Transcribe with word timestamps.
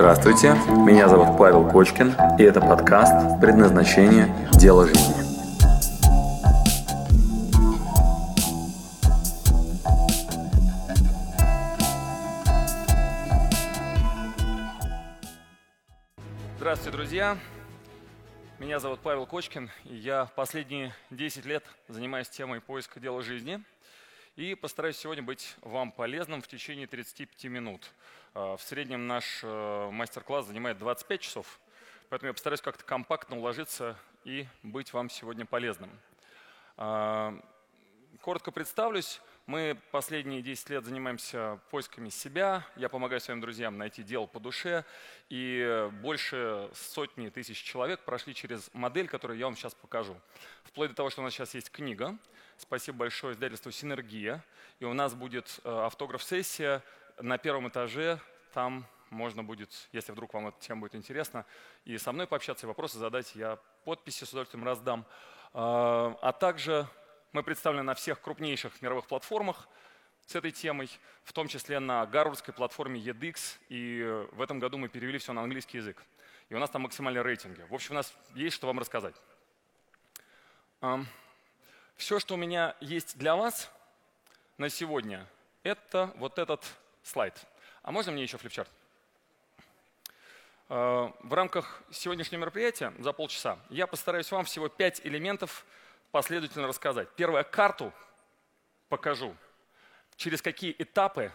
Здравствуйте, 0.00 0.54
меня 0.86 1.10
зовут 1.10 1.36
Павел 1.36 1.68
Кочкин, 1.68 2.14
и 2.38 2.42
это 2.42 2.58
подкаст 2.62 3.38
«Предназначение. 3.38 4.34
Дело 4.52 4.86
жизни». 4.86 5.12
Здравствуйте, 16.56 16.96
друзья! 16.96 17.36
Меня 18.58 18.78
зовут 18.78 19.00
Павел 19.00 19.26
Кочкин, 19.26 19.68
и 19.84 19.96
я 19.96 20.30
последние 20.34 20.94
10 21.10 21.44
лет 21.44 21.62
занимаюсь 21.88 22.30
темой 22.30 22.62
поиска 22.62 23.00
дела 23.00 23.20
жизни– 23.20 23.62
и 24.40 24.54
постараюсь 24.54 24.96
сегодня 24.96 25.22
быть 25.22 25.54
вам 25.60 25.92
полезным 25.92 26.40
в 26.40 26.48
течение 26.48 26.86
35 26.86 27.44
минут. 27.44 27.90
А, 28.32 28.56
в 28.56 28.62
среднем 28.62 29.06
наш 29.06 29.40
э, 29.42 29.90
мастер-класс 29.92 30.46
занимает 30.46 30.78
25 30.78 31.20
часов, 31.20 31.60
поэтому 32.08 32.28
я 32.28 32.32
постараюсь 32.32 32.62
как-то 32.62 32.82
компактно 32.82 33.36
уложиться 33.36 33.98
и 34.24 34.46
быть 34.62 34.94
вам 34.94 35.10
сегодня 35.10 35.44
полезным. 35.44 35.90
А, 36.78 37.38
коротко 38.22 38.50
представлюсь. 38.50 39.20
Мы 39.44 39.76
последние 39.90 40.40
10 40.40 40.70
лет 40.70 40.84
занимаемся 40.86 41.60
поисками 41.70 42.08
себя. 42.08 42.66
Я 42.76 42.88
помогаю 42.88 43.20
своим 43.20 43.42
друзьям 43.42 43.76
найти 43.76 44.02
дело 44.02 44.24
по 44.24 44.40
душе. 44.40 44.86
И 45.28 45.90
больше 46.00 46.70
сотни 46.72 47.28
тысяч 47.28 47.62
человек 47.62 48.00
прошли 48.04 48.34
через 48.34 48.70
модель, 48.72 49.06
которую 49.06 49.38
я 49.38 49.44
вам 49.44 49.56
сейчас 49.56 49.74
покажу. 49.74 50.16
Вплоть 50.62 50.90
до 50.90 50.96
того, 50.96 51.10
что 51.10 51.20
у 51.20 51.24
нас 51.24 51.34
сейчас 51.34 51.54
есть 51.54 51.70
книга. 51.70 52.16
Спасибо 52.60 52.98
большое 52.98 53.32
издательству 53.32 53.72
«Синергия». 53.72 54.44
И 54.80 54.84
у 54.84 54.92
нас 54.92 55.14
будет 55.14 55.60
э, 55.64 55.70
автограф-сессия 55.70 56.82
на 57.18 57.38
первом 57.38 57.70
этаже. 57.70 58.20
Там 58.52 58.86
можно 59.08 59.42
будет, 59.42 59.70
если 59.92 60.12
вдруг 60.12 60.34
вам 60.34 60.48
эта 60.48 60.60
тема 60.60 60.82
будет 60.82 60.94
интересна, 60.94 61.46
и 61.86 61.96
со 61.96 62.12
мной 62.12 62.26
пообщаться, 62.26 62.66
и 62.66 62.68
вопросы 62.68 62.98
задать. 62.98 63.34
Я 63.34 63.56
подписи 63.86 64.24
с 64.24 64.28
удовольствием 64.28 64.62
раздам. 64.62 65.06
А, 65.54 66.14
а 66.20 66.32
также 66.32 66.86
мы 67.32 67.42
представлены 67.42 67.82
на 67.82 67.94
всех 67.94 68.20
крупнейших 68.20 68.82
мировых 68.82 69.06
платформах 69.06 69.66
с 70.26 70.34
этой 70.34 70.50
темой, 70.50 70.90
в 71.24 71.32
том 71.32 71.48
числе 71.48 71.80
на 71.80 72.04
гарвардской 72.04 72.52
платформе 72.52 73.00
edX, 73.00 73.56
и 73.70 74.26
в 74.32 74.42
этом 74.42 74.58
году 74.58 74.76
мы 74.76 74.90
перевели 74.90 75.16
все 75.16 75.32
на 75.32 75.42
английский 75.42 75.78
язык. 75.78 76.02
И 76.50 76.54
у 76.54 76.58
нас 76.58 76.68
там 76.68 76.82
максимальные 76.82 77.22
рейтинги. 77.22 77.62
В 77.70 77.74
общем, 77.74 77.92
у 77.92 77.94
нас 77.94 78.14
есть 78.34 78.54
что 78.54 78.66
вам 78.66 78.78
рассказать. 78.78 79.14
Все, 82.00 82.18
что 82.18 82.32
у 82.32 82.38
меня 82.38 82.74
есть 82.80 83.18
для 83.18 83.36
вас 83.36 83.70
на 84.56 84.70
сегодня, 84.70 85.26
это 85.62 86.10
вот 86.16 86.38
этот 86.38 86.64
слайд. 87.02 87.38
А 87.82 87.92
можно 87.92 88.10
мне 88.10 88.22
еще 88.22 88.38
флипчарт? 88.38 88.70
В 90.68 91.34
рамках 91.34 91.82
сегодняшнего 91.90 92.40
мероприятия 92.40 92.94
за 92.98 93.12
полчаса 93.12 93.58
я 93.68 93.86
постараюсь 93.86 94.32
вам 94.32 94.46
всего 94.46 94.70
пять 94.70 95.02
элементов 95.04 95.66
последовательно 96.10 96.68
рассказать. 96.68 97.06
Первое, 97.16 97.42
карту 97.42 97.92
покажу, 98.88 99.36
через 100.16 100.40
какие 100.40 100.74
этапы 100.78 101.30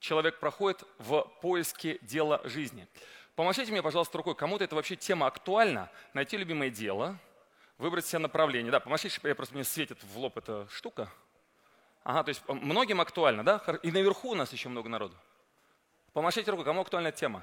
человек 0.00 0.40
проходит 0.40 0.82
в 0.98 1.22
поиске 1.40 1.98
дела 2.02 2.40
жизни. 2.42 2.88
Помогите 3.36 3.70
мне, 3.70 3.84
пожалуйста, 3.84 4.18
рукой, 4.18 4.34
кому-то 4.34 4.64
это 4.64 4.74
вообще 4.74 4.96
тема 4.96 5.28
актуальна, 5.28 5.88
найти 6.12 6.36
любимое 6.36 6.70
дело, 6.70 7.16
выбрать 7.82 8.06
себе 8.06 8.20
направление. 8.20 8.70
Да, 8.70 8.80
помогите, 8.80 9.20
я 9.24 9.34
просто 9.34 9.54
мне 9.54 9.64
светит 9.64 9.98
в 10.04 10.18
лоб 10.18 10.38
эта 10.38 10.68
штука. 10.70 11.10
Ага, 12.04 12.22
то 12.24 12.28
есть 12.28 12.42
многим 12.48 13.00
актуально, 13.00 13.44
да? 13.44 13.60
И 13.82 13.90
наверху 13.90 14.30
у 14.30 14.34
нас 14.34 14.52
еще 14.52 14.68
много 14.68 14.88
народу. 14.88 15.16
Помашите 16.12 16.50
рукой, 16.50 16.64
кому 16.64 16.82
актуальна 16.82 17.10
тема? 17.10 17.42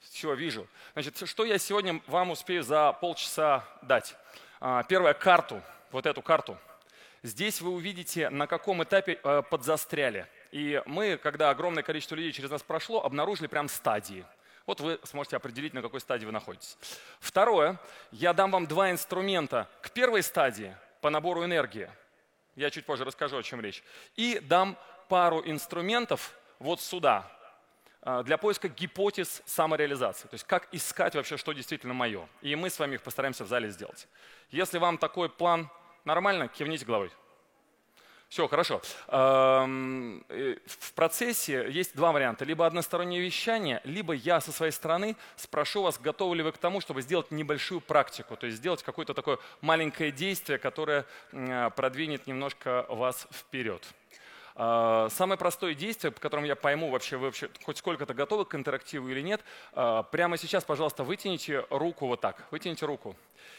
Все, 0.00 0.32
вижу. 0.34 0.66
Значит, 0.94 1.28
что 1.28 1.44
я 1.44 1.58
сегодня 1.58 2.02
вам 2.06 2.30
успею 2.30 2.62
за 2.62 2.92
полчаса 2.92 3.64
дать? 3.82 4.16
А, 4.60 4.82
первое, 4.84 5.14
карту, 5.14 5.62
вот 5.90 6.06
эту 6.06 6.22
карту. 6.22 6.56
Здесь 7.22 7.60
вы 7.60 7.70
увидите, 7.70 8.30
на 8.30 8.46
каком 8.46 8.82
этапе 8.84 9.18
э, 9.22 9.42
подзастряли. 9.50 10.28
И 10.52 10.82
мы, 10.86 11.18
когда 11.18 11.50
огромное 11.50 11.82
количество 11.82 12.14
людей 12.14 12.32
через 12.32 12.50
нас 12.50 12.62
прошло, 12.62 13.04
обнаружили 13.04 13.48
прям 13.48 13.68
стадии. 13.68 14.24
Вот 14.66 14.80
вы 14.80 14.98
сможете 15.04 15.36
определить, 15.36 15.74
на 15.74 15.82
какой 15.82 16.00
стадии 16.00 16.26
вы 16.26 16.32
находитесь. 16.32 16.76
Второе, 17.20 17.78
я 18.10 18.32
дам 18.32 18.50
вам 18.50 18.66
два 18.66 18.90
инструмента 18.90 19.68
к 19.80 19.90
первой 19.90 20.22
стадии 20.22 20.76
по 21.00 21.08
набору 21.08 21.44
энергии. 21.44 21.88
Я 22.56 22.70
чуть 22.70 22.84
позже 22.84 23.04
расскажу, 23.04 23.36
о 23.36 23.42
чем 23.42 23.60
речь. 23.60 23.84
И 24.16 24.40
дам 24.40 24.76
пару 25.08 25.40
инструментов 25.44 26.34
вот 26.58 26.80
сюда, 26.80 27.30
а, 28.02 28.22
для 28.22 28.38
поиска 28.38 28.68
гипотез 28.68 29.42
самореализации. 29.46 30.28
То 30.28 30.34
есть 30.34 30.44
как 30.44 30.68
искать 30.72 31.14
вообще, 31.14 31.36
что 31.36 31.52
действительно 31.52 31.94
мое. 31.94 32.28
И 32.40 32.56
мы 32.56 32.70
с 32.70 32.78
вами 32.78 32.94
их 32.94 33.02
постараемся 33.02 33.44
в 33.44 33.48
зале 33.48 33.70
сделать. 33.70 34.08
Если 34.50 34.78
вам 34.78 34.98
такой 34.98 35.28
план 35.28 35.70
нормально, 36.04 36.48
кивните 36.48 36.84
головой. 36.84 37.10
Все, 38.36 38.48
хорошо. 38.48 38.82
Эм, 39.08 40.22
э, 40.28 40.56
в 40.66 40.92
процессе 40.92 41.68
есть 41.70 41.96
два 41.96 42.12
варианта. 42.12 42.44
Либо 42.44 42.66
одностороннее 42.66 43.22
вещание, 43.22 43.80
либо 43.84 44.12
я 44.12 44.42
со 44.42 44.52
своей 44.52 44.72
стороны 44.72 45.16
спрошу 45.36 45.80
вас, 45.80 45.98
готовы 45.98 46.36
ли 46.36 46.42
вы 46.42 46.52
к 46.52 46.58
тому, 46.58 46.82
чтобы 46.82 47.00
сделать 47.00 47.30
небольшую 47.30 47.80
практику, 47.80 48.36
то 48.36 48.44
есть 48.44 48.58
сделать 48.58 48.82
какое-то 48.82 49.14
такое 49.14 49.38
маленькое 49.62 50.12
действие, 50.12 50.58
которое 50.58 51.06
продвинет 51.30 52.26
немножко 52.26 52.84
вас 52.90 53.26
вперед. 53.32 53.82
А, 54.58 55.08
самое 55.10 55.38
простое 55.38 55.74
действие, 55.74 56.10
по 56.10 56.20
которому 56.20 56.46
я 56.46 56.56
пойму, 56.56 56.90
вообще 56.90 57.18
вы 57.18 57.26
вообще 57.26 57.50
хоть 57.62 57.76
сколько-то 57.76 58.14
готовы 58.14 58.46
к 58.46 58.54
интерактиву 58.54 59.08
или 59.08 59.20
нет, 59.20 59.42
а, 59.74 60.02
прямо 60.02 60.38
сейчас, 60.38 60.64
пожалуйста, 60.64 61.04
вытяните 61.04 61.66
руку 61.68 62.06
вот 62.06 62.22
так, 62.22 62.42
вытяните 62.50 62.86
руку 62.86 63.14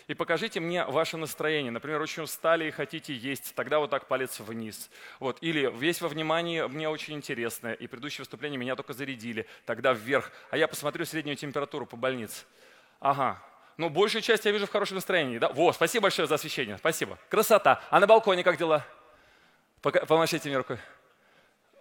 и 0.07 0.15
покажите 0.15 0.59
мне 0.59 0.85
ваше 0.85 1.17
настроение. 1.17 1.71
Например, 1.71 2.01
очень 2.01 2.23
устали 2.23 2.67
и 2.67 2.71
хотите 2.71 3.13
есть, 3.13 3.53
тогда 3.53 3.79
вот 3.79 3.91
так 3.91 4.07
палец 4.07 4.39
вниз. 4.39 4.89
Вот. 5.19 5.37
Или 5.41 5.71
весь 5.77 6.01
во 6.01 6.07
внимании, 6.07 6.61
мне 6.63 6.89
очень 6.89 7.13
интересно, 7.13 7.73
и 7.73 7.85
предыдущее 7.85 8.23
выступление 8.23 8.57
меня 8.57 8.75
только 8.75 8.93
зарядили, 8.93 9.45
тогда 9.65 9.93
вверх. 9.93 10.31
А 10.49 10.57
я 10.57 10.67
посмотрю 10.67 11.05
среднюю 11.05 11.35
температуру 11.35 11.85
по 11.85 11.95
больнице. 11.95 12.45
Ага, 12.99 13.39
ну, 13.77 13.89
большую 13.89 14.23
часть 14.23 14.45
я 14.45 14.51
вижу 14.51 14.65
в 14.65 14.71
хорошем 14.71 14.95
настроении. 14.95 15.37
Да? 15.37 15.49
Во, 15.49 15.71
спасибо 15.71 16.03
большое 16.03 16.27
за 16.27 16.35
освещение. 16.35 16.77
Спасибо. 16.79 17.19
Красота. 17.29 17.83
А 17.91 17.99
на 17.99 18.07
балконе 18.07 18.43
как 18.43 18.57
дела? 18.57 18.83
Помашите 19.81 20.49
мне 20.49 20.57
рукой. 20.57 20.79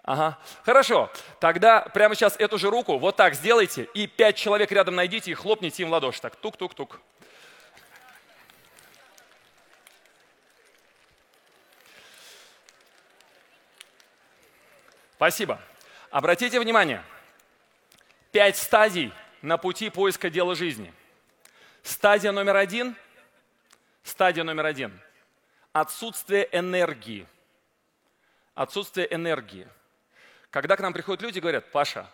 Ага, 0.02 0.38
хорошо. 0.64 1.10
Тогда 1.40 1.80
прямо 1.80 2.14
сейчас 2.14 2.36
эту 2.38 2.58
же 2.58 2.70
руку 2.70 2.96
вот 2.96 3.16
так 3.16 3.34
сделайте 3.34 3.88
и 3.92 4.06
пять 4.06 4.36
человек 4.36 4.70
рядом 4.70 4.94
найдите 4.94 5.32
и 5.32 5.34
хлопните 5.34 5.82
им 5.82 5.88
в 5.88 5.92
ладоши. 5.92 6.20
Так, 6.20 6.36
тук-тук-тук. 6.36 7.00
Спасибо. 15.16 15.60
Обратите 16.10 16.60
внимание, 16.60 17.02
пять 18.30 18.56
стадий 18.56 19.12
на 19.42 19.56
пути 19.56 19.90
поиска 19.90 20.30
дела 20.30 20.54
жизни. 20.54 20.92
Стадия 21.82 22.32
номер 22.32 22.56
один, 22.56 22.94
стадия 24.04 24.44
номер 24.44 24.66
один– 24.66 25.00
отсутствие 25.72 26.48
энергии– 26.52 27.26
отсутствие 28.56 29.12
энергии. 29.14 29.68
Когда 30.50 30.76
к 30.76 30.80
нам 30.80 30.92
приходят 30.92 31.22
люди 31.22 31.38
и 31.38 31.40
говорят, 31.40 31.70
Паша, 31.70 32.10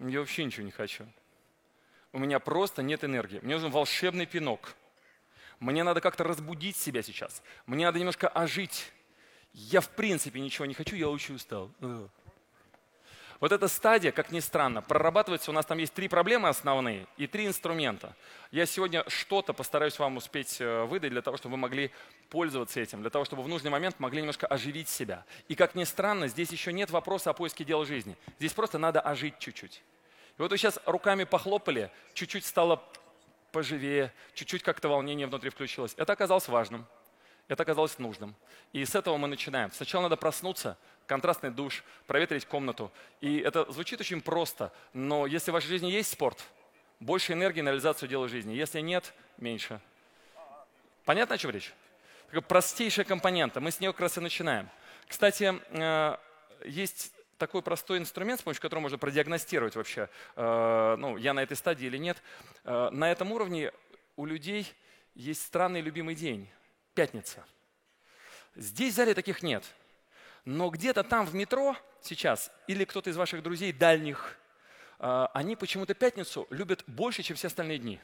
я 0.00 0.20
вообще 0.20 0.44
ничего 0.44 0.66
не 0.66 0.72
хочу. 0.72 1.06
У 2.12 2.18
меня 2.18 2.38
просто 2.40 2.82
нет 2.82 3.04
энергии. 3.04 3.38
Мне 3.40 3.54
нужен 3.54 3.70
волшебный 3.70 4.26
пинок. 4.26 4.74
Мне 5.60 5.84
надо 5.84 6.00
как-то 6.02 6.24
разбудить 6.24 6.76
себя 6.76 7.02
сейчас. 7.02 7.42
Мне 7.64 7.86
надо 7.86 7.98
немножко 7.98 8.28
ожить. 8.28 8.92
Я 9.52 9.80
в 9.80 9.88
принципе 9.88 10.40
ничего 10.40 10.66
не 10.66 10.74
хочу, 10.74 10.96
я 10.96 11.08
очень 11.08 11.36
устал. 11.36 11.70
Вот 13.40 13.52
эта 13.52 13.68
стадия, 13.68 14.12
как 14.12 14.32
ни 14.32 14.40
странно, 14.40 14.80
прорабатывается. 14.80 15.50
У 15.50 15.54
нас 15.54 15.66
там 15.66 15.78
есть 15.78 15.92
три 15.92 16.08
проблемы 16.08 16.48
основные 16.48 17.06
и 17.16 17.26
три 17.26 17.46
инструмента. 17.46 18.16
Я 18.50 18.64
сегодня 18.64 19.04
что-то 19.08 19.52
постараюсь 19.52 19.98
вам 19.98 20.16
успеть 20.16 20.60
э, 20.60 20.84
выдать 20.84 21.10
для 21.10 21.20
того, 21.20 21.36
чтобы 21.36 21.54
вы 21.54 21.58
могли 21.58 21.90
пользоваться 22.30 22.80
этим, 22.80 23.02
для 23.02 23.10
того, 23.10 23.24
чтобы 23.24 23.42
в 23.42 23.48
нужный 23.48 23.70
момент 23.70 24.00
могли 24.00 24.20
немножко 24.20 24.46
оживить 24.46 24.88
себя. 24.88 25.24
И 25.48 25.54
как 25.54 25.74
ни 25.74 25.84
странно, 25.84 26.28
здесь 26.28 26.50
еще 26.50 26.72
нет 26.72 26.90
вопроса 26.90 27.30
о 27.30 27.32
поиске 27.34 27.64
дела 27.64 27.84
жизни. 27.84 28.16
Здесь 28.38 28.54
просто 28.54 28.78
надо 28.78 29.00
ожить 29.00 29.38
чуть-чуть. 29.38 29.82
И 30.38 30.42
вот 30.42 30.50
вы 30.50 30.56
сейчас 30.56 30.78
руками 30.86 31.24
похлопали, 31.24 31.90
чуть-чуть 32.14 32.44
стало 32.44 32.82
поживее, 33.52 34.12
чуть-чуть 34.34 34.62
как-то 34.62 34.88
волнение 34.88 35.26
внутри 35.26 35.50
включилось. 35.50 35.94
Это 35.96 36.14
оказалось 36.14 36.48
важным. 36.48 36.86
Это 37.48 37.62
оказалось 37.62 37.98
нужным. 37.98 38.34
И 38.72 38.84
с 38.84 38.94
этого 38.94 39.16
мы 39.18 39.28
начинаем. 39.28 39.70
Сначала 39.70 40.02
надо 40.02 40.16
проснуться, 40.16 40.76
контрастный 41.06 41.50
душ, 41.50 41.84
проветрить 42.06 42.46
комнату. 42.46 42.92
И 43.20 43.38
это 43.38 43.70
звучит 43.70 44.00
очень 44.00 44.20
просто, 44.20 44.72
но 44.92 45.26
если 45.26 45.50
в 45.50 45.54
вашей 45.54 45.68
жизни 45.68 45.90
есть 45.90 46.10
спорт, 46.10 46.44
больше 47.00 47.32
энергии 47.32 47.60
на 47.60 47.70
реализацию 47.70 48.08
дела 48.08 48.28
жизни. 48.28 48.54
Если 48.54 48.80
нет, 48.80 49.12
меньше. 49.38 49.80
Понятно, 51.04 51.34
о 51.34 51.38
чем 51.38 51.50
речь? 51.50 51.72
Такая 52.26 52.40
простейшая 52.42 53.04
компонента. 53.04 53.60
Мы 53.60 53.70
с 53.70 53.80
нее 53.80 53.92
как 53.92 54.00
раз 54.00 54.18
и 54.18 54.20
начинаем. 54.20 54.68
Кстати, 55.06 55.54
э, 55.70 56.16
есть 56.64 57.12
такой 57.38 57.62
простой 57.62 57.98
инструмент, 57.98 58.40
с 58.40 58.42
помощью 58.42 58.62
которого 58.62 58.82
можно 58.82 58.98
продиагностировать 58.98 59.76
вообще, 59.76 60.08
э, 60.34 60.96
ну, 60.98 61.16
я 61.16 61.34
на 61.34 61.42
этой 61.42 61.56
стадии 61.56 61.86
или 61.86 61.98
нет. 61.98 62.20
Э, 62.64 62.88
на 62.90 63.12
этом 63.12 63.30
уровне 63.30 63.72
у 64.16 64.24
людей 64.24 64.72
есть 65.14 65.42
странный 65.42 65.80
любимый 65.80 66.14
день– 66.14 66.48
пятница. 66.94 67.44
Здесь 68.56 68.94
в 68.94 68.96
зале 68.96 69.14
таких 69.14 69.42
нет. 69.42 69.64
Но 70.46 70.70
где-то 70.70 71.02
там 71.02 71.26
в 71.26 71.34
метро 71.34 71.76
сейчас, 72.00 72.52
или 72.68 72.84
кто-то 72.84 73.10
из 73.10 73.16
ваших 73.16 73.42
друзей 73.42 73.72
дальних, 73.72 74.38
э, 75.00 75.26
они 75.34 75.56
почему-то 75.56 75.92
пятницу 75.92 76.46
любят 76.50 76.84
больше, 76.86 77.24
чем 77.24 77.36
все 77.36 77.48
остальные 77.48 77.78
дни. 77.78 78.00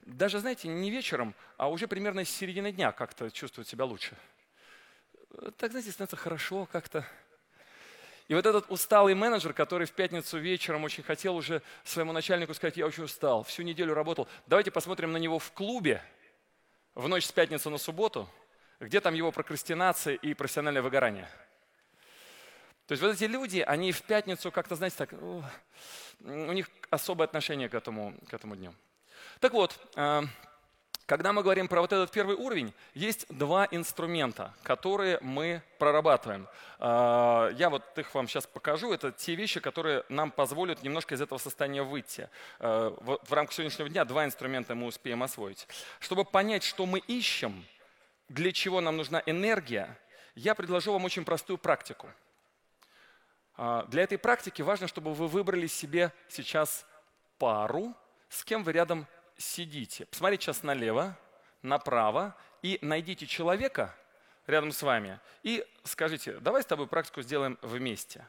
Даже, 0.00 0.38
знаете, 0.40 0.68
не 0.68 0.90
вечером, 0.90 1.34
а 1.58 1.68
уже 1.68 1.86
примерно 1.86 2.24
с 2.24 2.30
середины 2.30 2.72
дня 2.72 2.92
как-то 2.92 3.30
чувствуют 3.30 3.68
себя 3.68 3.84
лучше. 3.84 4.16
Так, 5.58 5.72
знаете, 5.72 5.90
становится 5.90 6.16
хорошо 6.16 6.66
как-то. 6.72 7.06
И 8.28 8.34
вот 8.34 8.46
этот 8.46 8.64
усталый 8.70 9.14
менеджер, 9.14 9.52
который 9.52 9.86
в 9.86 9.92
пятницу 9.92 10.38
вечером 10.38 10.84
очень 10.84 11.02
хотел 11.02 11.36
уже 11.36 11.60
своему 11.84 12.12
начальнику 12.12 12.54
сказать, 12.54 12.78
я 12.78 12.86
очень 12.86 13.04
устал, 13.04 13.42
всю 13.44 13.62
неделю 13.64 13.92
работал, 13.92 14.28
давайте 14.46 14.70
посмотрим 14.70 15.12
на 15.12 15.18
него 15.18 15.38
в 15.38 15.52
клубе 15.52 16.02
в 16.94 17.06
ночь 17.06 17.26
с 17.26 17.32
пятницы 17.32 17.68
на 17.68 17.76
субботу, 17.76 18.30
где 18.80 19.00
там 19.00 19.14
его 19.14 19.32
прокрастинация 19.32 20.14
и 20.14 20.34
профессиональное 20.34 20.82
выгорание. 20.82 21.28
То 22.86 22.92
есть 22.92 23.02
вот 23.02 23.14
эти 23.14 23.24
люди, 23.24 23.60
они 23.60 23.92
в 23.92 24.02
пятницу 24.02 24.50
как-то, 24.50 24.76
знаете, 24.76 24.96
так, 24.96 25.12
у 25.22 26.52
них 26.52 26.68
особое 26.90 27.26
отношение 27.26 27.68
к 27.68 27.74
этому, 27.74 28.14
к 28.28 28.34
этому 28.34 28.56
дню. 28.56 28.74
Так 29.40 29.52
вот, 29.52 29.78
э, 29.96 30.22
когда 31.06 31.34
мы 31.34 31.42
говорим 31.42 31.68
про 31.68 31.82
вот 31.82 31.92
этот 31.92 32.10
первый 32.10 32.34
уровень, 32.34 32.72
есть 32.94 33.26
два 33.28 33.68
инструмента, 33.70 34.54
которые 34.62 35.18
мы 35.20 35.62
прорабатываем. 35.78 36.48
А, 36.78 37.50
я 37.50 37.68
вот 37.68 37.82
их 37.98 38.14
вам 38.14 38.26
сейчас 38.26 38.46
покажу. 38.46 38.90
Это 38.90 39.12
те 39.12 39.34
вещи, 39.34 39.60
которые 39.60 40.04
нам 40.08 40.30
позволят 40.30 40.82
немножко 40.82 41.14
из 41.14 41.20
этого 41.20 41.38
состояния 41.38 41.82
выйти. 41.82 42.30
А, 42.58 42.88
в 43.00 43.32
рамках 43.34 43.54
сегодняшнего 43.54 43.90
дня 43.90 44.06
два 44.06 44.24
инструмента 44.24 44.74
мы 44.74 44.86
успеем 44.86 45.22
освоить. 45.22 45.68
Чтобы 46.00 46.24
понять, 46.24 46.62
что 46.62 46.86
мы 46.86 47.00
ищем, 47.00 47.66
для 48.28 48.52
чего 48.52 48.80
нам 48.80 48.96
нужна 48.96 49.22
энергия, 49.26 49.98
я 50.34 50.54
предложу 50.54 50.92
вам 50.92 51.04
очень 51.04 51.24
простую 51.24 51.58
практику. 51.58 52.10
А, 53.56 53.84
для 53.84 54.02
этой 54.02 54.18
практики 54.18 54.62
важно, 54.62 54.88
чтобы 54.88 55.14
вы 55.14 55.28
выбрали 55.28 55.66
себе 55.66 56.12
сейчас 56.28 56.86
пару, 57.38 57.94
с 58.28 58.44
кем 58.44 58.64
вы 58.64 58.72
рядом 58.72 59.06
сидите. 59.36 60.06
Посмотрите 60.06 60.44
сейчас 60.44 60.62
налево, 60.62 61.16
направо 61.62 62.36
и 62.62 62.78
найдите 62.82 63.26
человека 63.26 63.94
рядом 64.46 64.72
с 64.72 64.82
вами 64.82 65.20
и 65.42 65.64
скажите, 65.84 66.38
давай 66.40 66.62
с 66.62 66.66
тобой 66.66 66.86
практику 66.86 67.22
сделаем 67.22 67.58
вместе. 67.62 68.26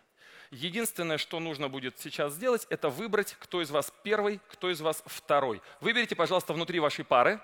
Единственное, 0.51 1.17
что 1.17 1.39
нужно 1.39 1.69
будет 1.69 1.99
сейчас 1.99 2.33
сделать, 2.33 2.67
это 2.69 2.89
выбрать, 2.89 3.35
кто 3.39 3.61
из 3.61 3.71
вас 3.71 3.91
первый, 4.03 4.39
кто 4.49 4.69
из 4.69 4.79
вас 4.79 5.03
второй. 5.05 5.61
Выберите, 5.81 6.15
пожалуйста, 6.15 6.53
внутри 6.53 6.79
вашей 6.79 7.03
пары, 7.03 7.41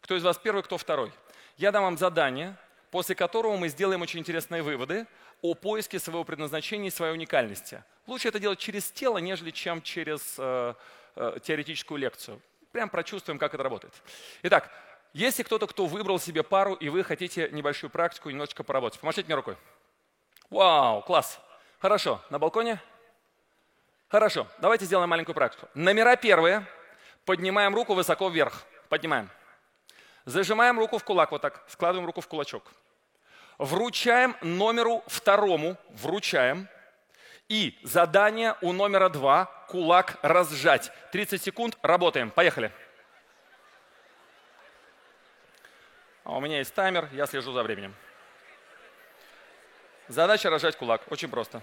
кто 0.00 0.16
из 0.16 0.24
вас 0.24 0.38
первый, 0.38 0.62
кто 0.62 0.78
второй. 0.78 1.12
Я 1.56 1.72
дам 1.72 1.84
вам 1.84 1.98
задание, 1.98 2.56
после 2.90 3.14
которого 3.14 3.56
мы 3.56 3.68
сделаем 3.68 4.02
очень 4.02 4.20
интересные 4.20 4.62
выводы 4.62 5.06
о 5.42 5.54
поиске 5.54 5.98
своего 5.98 6.24
предназначения 6.24 6.88
и 6.88 6.90
своей 6.90 7.12
уникальности. 7.12 7.82
Лучше 8.06 8.28
это 8.28 8.38
делать 8.38 8.58
через 8.58 8.90
тело, 8.90 9.18
нежели 9.18 9.50
чем 9.50 9.82
через 9.82 10.36
э, 10.38 10.74
э, 11.16 11.38
теоретическую 11.42 11.98
лекцию 11.98 12.40
прям 12.76 12.90
прочувствуем, 12.90 13.38
как 13.38 13.54
это 13.54 13.62
работает. 13.62 13.94
Итак, 14.42 14.70
если 15.14 15.42
кто-то, 15.42 15.66
кто 15.66 15.86
выбрал 15.86 16.18
себе 16.18 16.42
пару, 16.42 16.74
и 16.74 16.90
вы 16.90 17.02
хотите 17.02 17.48
небольшую 17.50 17.88
практику, 17.88 18.28
немножечко 18.28 18.64
поработать, 18.64 19.00
помашите 19.00 19.24
мне 19.24 19.34
рукой. 19.34 19.56
Вау, 20.50 21.00
класс. 21.00 21.40
Хорошо, 21.78 22.20
на 22.28 22.38
балконе? 22.38 22.78
Хорошо, 24.08 24.46
давайте 24.58 24.84
сделаем 24.84 25.08
маленькую 25.08 25.34
практику. 25.34 25.68
Номера 25.72 26.16
первые. 26.16 26.66
Поднимаем 27.24 27.74
руку 27.74 27.94
высоко 27.94 28.28
вверх. 28.28 28.64
Поднимаем. 28.90 29.30
Зажимаем 30.26 30.78
руку 30.78 30.98
в 30.98 31.04
кулак 31.04 31.30
вот 31.30 31.40
так. 31.40 31.64
Складываем 31.68 32.04
руку 32.04 32.20
в 32.20 32.26
кулачок. 32.26 32.64
Вручаем 33.58 34.36
номеру 34.42 35.02
второму. 35.06 35.76
Вручаем. 35.90 36.68
И 37.48 37.78
задание 37.84 38.56
у 38.60 38.72
номера 38.72 39.08
два– 39.08 39.44
кулак 39.68 40.18
разжать. 40.22 40.90
30 41.12 41.40
секунд, 41.40 41.78
работаем. 41.80 42.32
Поехали. 42.32 42.72
А 46.24 46.36
у 46.36 46.40
меня 46.40 46.58
есть 46.58 46.74
таймер, 46.74 47.08
я 47.12 47.26
слежу 47.26 47.52
за 47.52 47.62
временем. 47.62 47.94
Задача 50.08 50.50
разжать 50.50 50.76
кулак. 50.76 51.02
Очень 51.08 51.28
просто. 51.28 51.62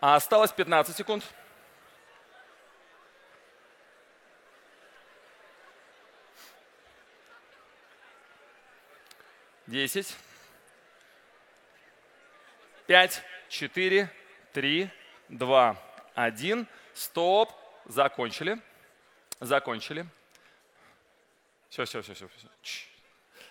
А 0.00 0.14
осталось 0.14 0.52
15 0.52 0.96
секунд. 0.96 1.24
10, 9.68 10.16
5, 12.86 13.22
4, 13.50 14.08
3, 14.52 14.90
2, 15.28 15.76
1. 16.14 16.66
Стоп. 16.94 17.52
Закончили. 17.84 18.60
Закончили. 19.40 20.06
Все, 21.68 21.84
все, 21.84 22.00
все, 22.00 22.14
все. 22.14 22.28
все. 22.28 22.48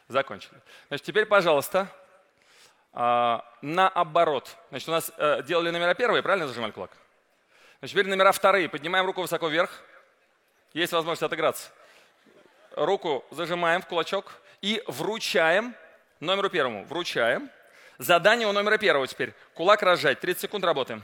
Закончили. 0.07 0.59
Значит, 0.87 1.05
теперь, 1.05 1.25
пожалуйста, 1.25 1.87
а, 2.99 3.45
наоборот. 3.61 4.57
Значит, 4.69 4.89
у 4.89 4.91
нас 4.91 5.11
э, 5.17 5.43
делали 5.43 5.69
номера 5.69 5.93
первые, 5.93 6.23
правильно 6.23 6.47
зажимали 6.47 6.71
кулак? 6.71 6.89
Значит, 7.77 7.93
теперь 7.93 8.07
номера 8.07 8.31
вторые. 8.31 8.69
Поднимаем 8.69 9.05
руку 9.05 9.21
высоко 9.21 9.49
вверх. 9.49 9.83
Есть 10.73 10.93
возможность 10.93 11.21
отыграться. 11.21 11.69
Руку 12.75 13.23
зажимаем 13.29 13.83
в 13.83 13.85
кулачок 13.85 14.41
и 14.61 14.81
вручаем 14.87 15.75
номеру 16.19 16.49
первому 16.49 16.85
вручаем. 16.85 17.51
Задание 17.99 18.47
у 18.47 18.51
номера 18.51 18.79
первого 18.79 19.05
теперь. 19.05 19.35
Кулак 19.53 19.83
разжать. 19.83 20.19
30 20.19 20.41
секунд 20.41 20.65
работаем. 20.65 21.03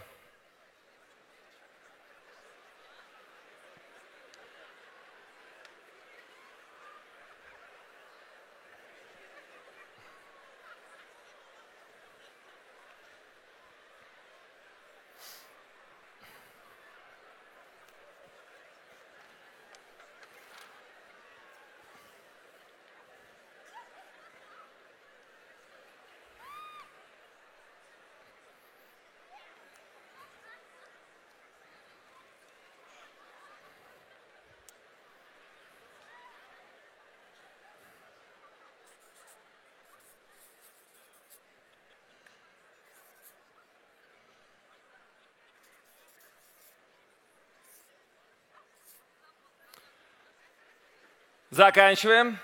Заканчиваем. 51.54 52.40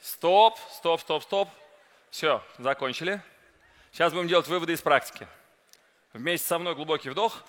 Стоп, 0.00 0.58
стоп, 0.72 1.02
стоп, 1.02 1.22
стоп. 1.24 1.48
Все, 2.10 2.42
закончили. 2.56 3.20
Сейчас 3.92 4.14
будем 4.14 4.28
делать 4.28 4.48
выводы 4.48 4.72
из 4.72 4.80
практики. 4.80 5.28
Вместе 6.14 6.48
со 6.48 6.58
мной 6.58 6.74
глубокий 6.74 7.10
вдох, 7.10 7.44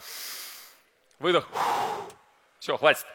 выдох. 1.20 1.48
Все, 2.60 2.76
хватит. 2.76 3.06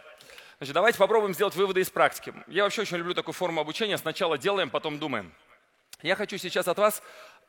Значит, 0.57 0.73
давайте 0.73 0.97
попробуем 0.97 1.35
сделать 1.35 1.55
выводы 1.55 1.83
из 1.83 1.91
практики. 1.91 2.33
Я 2.47 2.63
вообще 2.63 2.81
очень 2.81 2.97
люблю 2.97 3.13
такую 3.13 3.35
форму 3.35 3.61
обучения. 3.61 3.99
Сначала 3.99 4.39
делаем, 4.39 4.71
потом 4.71 4.99
думаем. 4.99 5.35
Я 6.01 6.17
хочу 6.17 6.39
сейчас 6.39 6.67
от 6.67 6.79
вас 6.79 7.03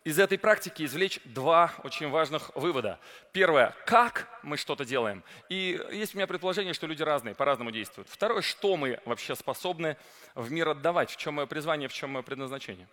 из 0.04 0.20
этой 0.20 0.38
практики 0.38 0.84
извлечь 0.84 1.20
два 1.24 1.74
очень 1.84 2.10
важных 2.10 2.54
вывода. 2.56 3.00
Первое, 3.32 3.74
как 3.86 4.28
мы 4.42 4.58
что-то 4.58 4.84
делаем. 4.84 5.24
И 5.48 5.82
есть 5.92 6.14
у 6.14 6.18
меня 6.18 6.28
предположение, 6.28 6.74
что 6.74 6.88
люди 6.88 7.02
разные, 7.02 7.36
по-разному 7.36 7.72
действуют. 7.72 8.10
Второе, 8.10 8.42
что 8.42 8.76
мы 8.76 9.00
вообще 9.06 9.34
способны 9.36 9.96
в 10.36 10.52
мир 10.52 10.70
отдавать, 10.70 11.10
в 11.10 11.16
чем 11.16 11.36
мое 11.36 11.46
призвание, 11.46 11.88
в 11.88 11.94
чем 11.94 12.12
мое 12.12 12.24
предназначение. 12.24 12.88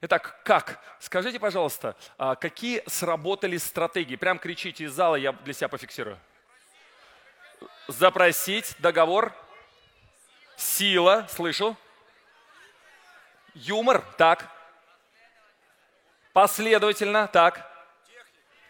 Итак, 0.00 0.40
как? 0.44 0.82
Скажите, 1.00 1.38
пожалуйста, 1.38 1.96
а, 2.16 2.34
какие 2.34 2.82
сработали 2.86 3.58
стратегии? 3.58 4.16
Прям 4.16 4.38
кричите 4.38 4.84
из 4.84 4.92
зала, 4.92 5.16
я 5.16 5.32
для 5.32 5.52
себя 5.52 5.68
пофиксирую. 5.68 6.18
Запросить, 7.88 8.74
договор, 8.78 9.34
сила, 10.56 11.26
слышу. 11.30 11.76
Юмор, 13.54 14.02
так. 14.16 14.55
Последовательно, 16.36 17.28
так. 17.28 17.66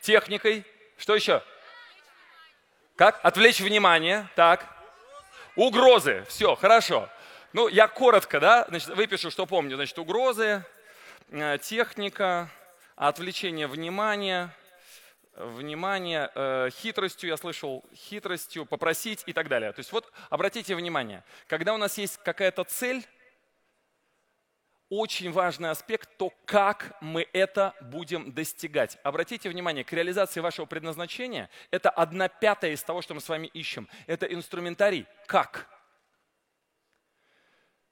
Техникой. 0.01 0.65
Что 0.99 1.17
еще? 1.17 1.43
Как? 2.95 3.19
Отвлечь 3.25 3.59
внимание, 3.59 4.29
так. 4.37 4.65
Угрозы, 5.57 6.25
все, 6.29 6.55
хорошо. 6.55 7.09
Ну, 7.53 7.67
я 7.67 7.89
коротко, 7.89 8.39
да, 8.39 8.67
значит, 8.69 8.91
выпишу, 8.91 9.33
что 9.33 9.47
помню. 9.47 9.75
Значит, 9.75 9.99
угрозы, 9.99 10.65
э, 11.31 11.59
техника, 11.61 12.49
отвлечение 12.95 13.67
внимания, 13.67 14.55
внимание, 15.35 16.31
э, 16.37 16.71
хитростью, 16.71 17.31
я 17.31 17.37
слышал, 17.37 17.85
хитростью, 17.97 18.65
попросить 18.65 19.25
и 19.27 19.33
так 19.33 19.49
далее. 19.49 19.73
То 19.73 19.81
есть 19.81 19.91
вот 19.91 20.13
обратите 20.31 20.77
внимание, 20.77 21.25
когда 21.49 21.75
у 21.75 21.79
нас 21.79 21.99
есть 21.99 22.21
какая-то 22.23 22.63
цель, 22.63 23.05
очень 24.89 25.33
важный 25.33 25.71
аспект, 25.71 26.17
то 26.17 26.33
как 26.45 26.97
мы 27.01 27.27
это 27.33 27.75
будем 27.81 28.33
достигать. 28.33 28.99
Обратите 29.03 29.49
внимание, 29.49 29.85
к 29.85 29.93
реализации 29.93 30.41
вашего 30.41 30.67
предназначения 30.67 31.51
это 31.71 31.91
одна 31.91 32.29
пятая 32.29 32.73
из 32.73 32.83
того, 32.83 33.03
что 33.03 33.15
мы 33.15 33.21
с 33.21 33.29
вами 33.29 33.49
ищем. 33.49 33.89
Это 34.07 34.27
инструментарий. 34.27 35.07
Как? 35.27 35.69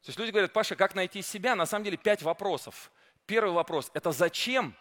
То 0.03 0.11
есть 0.11 0.19
люди 0.19 0.31
говорят, 0.31 0.53
Паша, 0.53 0.77
как 0.77 0.95
найти 0.95 1.23
себя? 1.23 1.57
На 1.57 1.67
самом 1.67 1.85
деле 1.85 1.97
пять 1.97 2.23
вопросов. 2.23 2.93
Первый 3.27 3.53
вопрос– 3.53 3.91
это 3.95 4.13
зачем? 4.13 4.77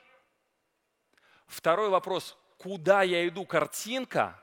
Второй 1.47 1.89
вопрос– 1.89 2.37
куда 2.57 3.03
я 3.03 3.27
иду? 3.27 3.45
Картинка. 3.45 4.39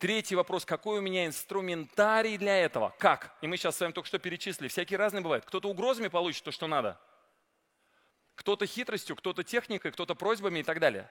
Третий 0.00 0.34
вопрос, 0.34 0.64
какой 0.64 1.00
у 1.00 1.02
меня 1.02 1.26
инструментарий 1.26 2.38
для 2.38 2.56
этого? 2.56 2.94
Как? 2.98 3.36
И 3.42 3.46
мы 3.46 3.58
сейчас 3.58 3.76
с 3.76 3.80
вами 3.80 3.92
только 3.92 4.06
что 4.06 4.18
перечислили. 4.18 4.68
Всякие 4.68 4.98
разные 4.98 5.20
бывают. 5.20 5.44
Кто-то 5.44 5.68
угрозами 5.68 6.08
получит 6.08 6.42
то, 6.42 6.50
что 6.50 6.66
надо. 6.66 6.98
Кто-то 8.34 8.64
хитростью, 8.64 9.14
кто-то 9.14 9.44
техникой, 9.44 9.90
кто-то 9.90 10.14
просьбами 10.14 10.60
и 10.60 10.62
так 10.62 10.80
далее. 10.80 11.06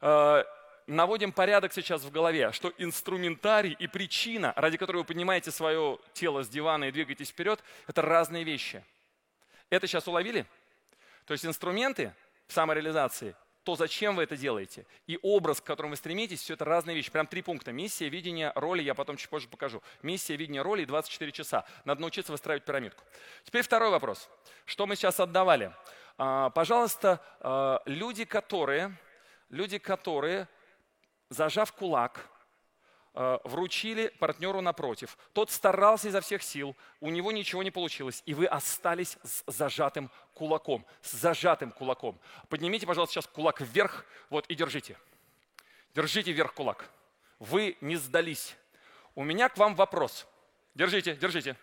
Э, 0.00 0.44
наводим 0.86 1.32
порядок 1.32 1.72
сейчас 1.72 2.04
в 2.04 2.12
голове, 2.12 2.52
что 2.52 2.72
инструментарий 2.78 3.72
и 3.72 3.88
причина, 3.88 4.52
ради 4.54 4.76
которой 4.76 4.98
вы 4.98 5.04
поднимаете 5.04 5.50
свое 5.50 5.98
тело 6.12 6.44
с 6.44 6.48
дивана 6.48 6.84
и 6.84 6.92
двигаетесь 6.92 7.30
вперед, 7.30 7.60
это 7.88 8.02
разные 8.02 8.44
вещи. 8.44 8.84
Это 9.68 9.88
сейчас 9.88 10.06
уловили? 10.06 10.46
То 11.24 11.32
есть 11.32 11.44
инструменты 11.44 12.14
самореализации, 12.46 13.34
то 13.70 13.76
зачем 13.76 14.16
вы 14.16 14.24
это 14.24 14.36
делаете, 14.36 14.84
и 15.06 15.16
образ, 15.22 15.60
к 15.60 15.64
которому 15.64 15.92
вы 15.92 15.96
стремитесь, 15.96 16.40
все 16.40 16.54
это 16.54 16.64
разные 16.64 16.96
вещи. 16.96 17.08
Прям 17.08 17.28
три 17.28 17.40
пункта. 17.40 17.70
Миссия, 17.70 18.08
видение, 18.08 18.50
роли, 18.56 18.82
я 18.82 18.94
потом 18.96 19.16
чуть 19.16 19.28
позже 19.30 19.46
покажу. 19.46 19.80
Миссия, 20.02 20.34
видение, 20.34 20.60
роли 20.60 20.84
24 20.84 21.30
часа. 21.30 21.64
Надо 21.84 22.00
научиться 22.00 22.32
выстраивать 22.32 22.64
пирамидку. 22.64 23.04
Теперь 23.44 23.62
второй 23.62 23.90
вопрос. 23.90 24.28
Что 24.64 24.88
мы 24.88 24.96
сейчас 24.96 25.20
отдавали? 25.20 25.72
А, 26.18 26.50
пожалуйста, 26.50 27.20
а, 27.38 27.80
люди, 27.86 28.24
которые, 28.24 28.96
люди, 29.50 29.78
которые 29.78 30.48
зажав 31.28 31.72
кулак, 31.72 32.28
вручили 33.12 34.08
партнеру 34.18 34.60
напротив. 34.60 35.18
Тот 35.32 35.50
старался 35.50 36.08
изо 36.08 36.20
всех 36.20 36.42
сил, 36.42 36.76
у 37.00 37.10
него 37.10 37.32
ничего 37.32 37.62
не 37.62 37.70
получилось, 37.70 38.22
и 38.26 38.34
вы 38.34 38.46
остались 38.46 39.18
с 39.22 39.42
зажатым 39.46 40.10
кулаком, 40.34 40.86
с 41.02 41.12
зажатым 41.12 41.72
кулаком. 41.72 42.20
Поднимите, 42.48 42.86
пожалуйста, 42.86 43.14
сейчас 43.14 43.26
кулак 43.26 43.60
вверх, 43.60 44.06
вот 44.30 44.46
и 44.46 44.54
держите. 44.54 44.96
Держите 45.94 46.32
вверх 46.32 46.54
кулак. 46.54 46.88
Вы 47.38 47.76
не 47.80 47.96
сдались. 47.96 48.56
У 49.14 49.24
меня 49.24 49.48
к 49.48 49.56
вам 49.56 49.74
вопрос. 49.74 50.26
Держите, 50.74 51.16
держите. 51.16 51.56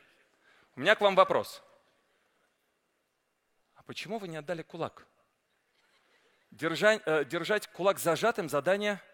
У 0.75 0.82
меня 0.82 0.96
к 0.96 1.01
вам 1.01 1.16
вопрос. 1.16 1.63
А 3.75 3.84
почему 3.84 4.20
вы 4.20 4.27
не 4.27 4.38
отдали 4.38 4.63
кулак? 4.63 5.08
Держать, 6.51 7.01
э, 7.06 7.25
держать 7.25 7.68
кулак 7.68 8.00
зажатым 8.00 8.50
задание– 8.50 9.01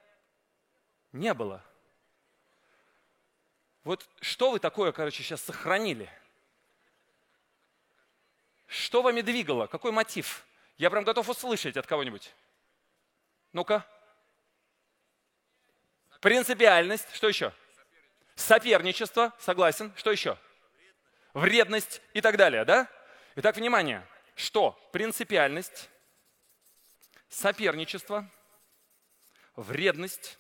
не 1.13 1.33
было. 1.33 1.63
Вот 3.83 4.07
что 4.21 4.51
вы 4.51 4.59
такое, 4.59 4.91
короче, 4.91 5.23
сейчас 5.23 5.41
сохранили? 5.41 6.09
Что 8.67 9.01
вами 9.01 9.21
двигало? 9.21 9.67
Какой 9.67 9.91
мотив? 9.91 10.45
Я 10.77 10.89
прям 10.89 11.03
готов 11.03 11.29
услышать 11.29 11.77
от 11.77 11.85
кого-нибудь. 11.85 12.33
Ну-ка. 13.51 13.85
Принципиальность. 16.21 17.13
Что 17.13 17.27
еще? 17.27 17.53
Соперничество. 18.35 19.33
Согласен. 19.39 19.93
Что 19.95 20.11
еще? 20.11 20.37
Вредность 21.33 22.01
и 22.13 22.21
так 22.21 22.37
далее, 22.37 22.65
да? 22.65 22.89
Итак, 23.35 23.57
внимание. 23.57 24.07
Что? 24.35 24.71
Принципиальность, 24.91 25.89
соперничество, 27.29 28.29
вредность, 29.55 30.37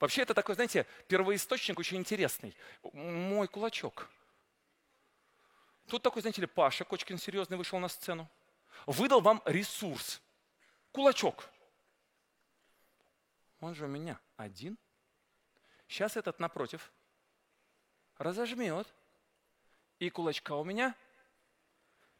Вообще 0.00 0.22
это 0.22 0.32
такой, 0.32 0.54
знаете, 0.54 0.86
первоисточник 1.08 1.78
очень 1.78 1.98
интересный. 1.98 2.56
Мой 2.94 3.46
кулачок. 3.46 4.08
Тут 5.88 6.02
такой, 6.02 6.22
знаете 6.22 6.40
ли, 6.40 6.46
Паша 6.46 6.84
Кочкин 6.84 7.18
серьезный 7.18 7.58
вышел 7.58 7.78
на 7.78 7.88
сцену. 7.88 8.26
Выдал 8.86 9.20
вам 9.20 9.42
ресурс. 9.44 10.22
Кулачок. 10.90 11.50
Он 13.60 13.74
же 13.74 13.84
у 13.84 13.88
меня 13.88 14.18
один. 14.38 14.78
Сейчас 15.86 16.16
этот 16.16 16.40
напротив 16.40 16.90
разожмет. 18.16 18.88
И 19.98 20.08
кулачка 20.08 20.56
у 20.56 20.64
меня 20.64 20.94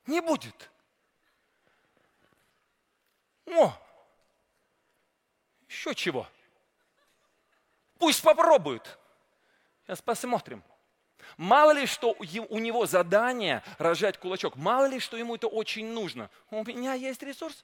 не 0.06 0.20
будет. 0.20 0.70
О! 3.46 3.72
Еще 5.66 5.94
чего? 5.94 6.28
Пусть 8.00 8.22
попробует. 8.22 8.98
Сейчас 9.84 10.00
посмотрим. 10.00 10.64
Мало 11.36 11.72
ли, 11.72 11.84
что 11.84 12.16
у 12.18 12.58
него 12.58 12.86
задание 12.86 13.62
рожать 13.78 14.18
кулачок, 14.18 14.56
мало 14.56 14.86
ли, 14.86 14.98
что 14.98 15.18
ему 15.18 15.36
это 15.36 15.48
очень 15.48 15.86
нужно. 15.86 16.30
У 16.50 16.64
меня 16.64 16.94
есть 16.94 17.22
ресурс. 17.22 17.62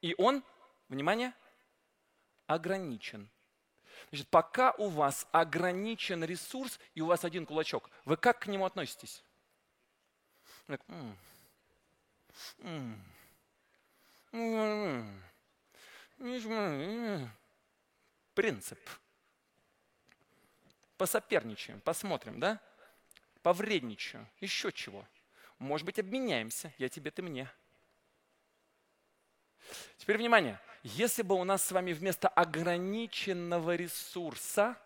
И 0.00 0.14
он, 0.16 0.42
внимание, 0.88 1.34
ограничен. 2.46 3.28
Значит, 4.08 4.28
пока 4.28 4.72
у 4.72 4.88
вас 4.88 5.26
ограничен 5.30 6.24
ресурс 6.24 6.80
и 6.94 7.02
у 7.02 7.06
вас 7.06 7.22
один 7.24 7.44
кулачок, 7.44 7.90
вы 8.06 8.16
как 8.16 8.38
к 8.40 8.46
нему 8.46 8.64
относитесь? 8.64 9.22
Так, 10.66 10.80
м 10.88 11.18
-м 14.32 15.04
-м 16.18 17.28
Принцип 18.34 18.78
посоперничаем, 21.02 21.80
посмотрим, 21.80 22.38
да? 22.38 22.60
Повредничаю, 23.42 24.24
еще 24.40 24.70
чего. 24.70 25.04
Может 25.58 25.84
быть, 25.84 25.98
обменяемся, 25.98 26.72
я 26.78 26.88
тебе, 26.88 27.10
ты 27.10 27.22
мне. 27.22 27.50
Теперь 29.96 30.16
внимание, 30.16 30.60
если 30.84 31.22
бы 31.22 31.34
у 31.34 31.42
нас 31.42 31.64
с 31.64 31.72
вами 31.72 31.92
вместо 31.92 32.28
ограниченного 32.28 33.74
ресурса 33.74 34.76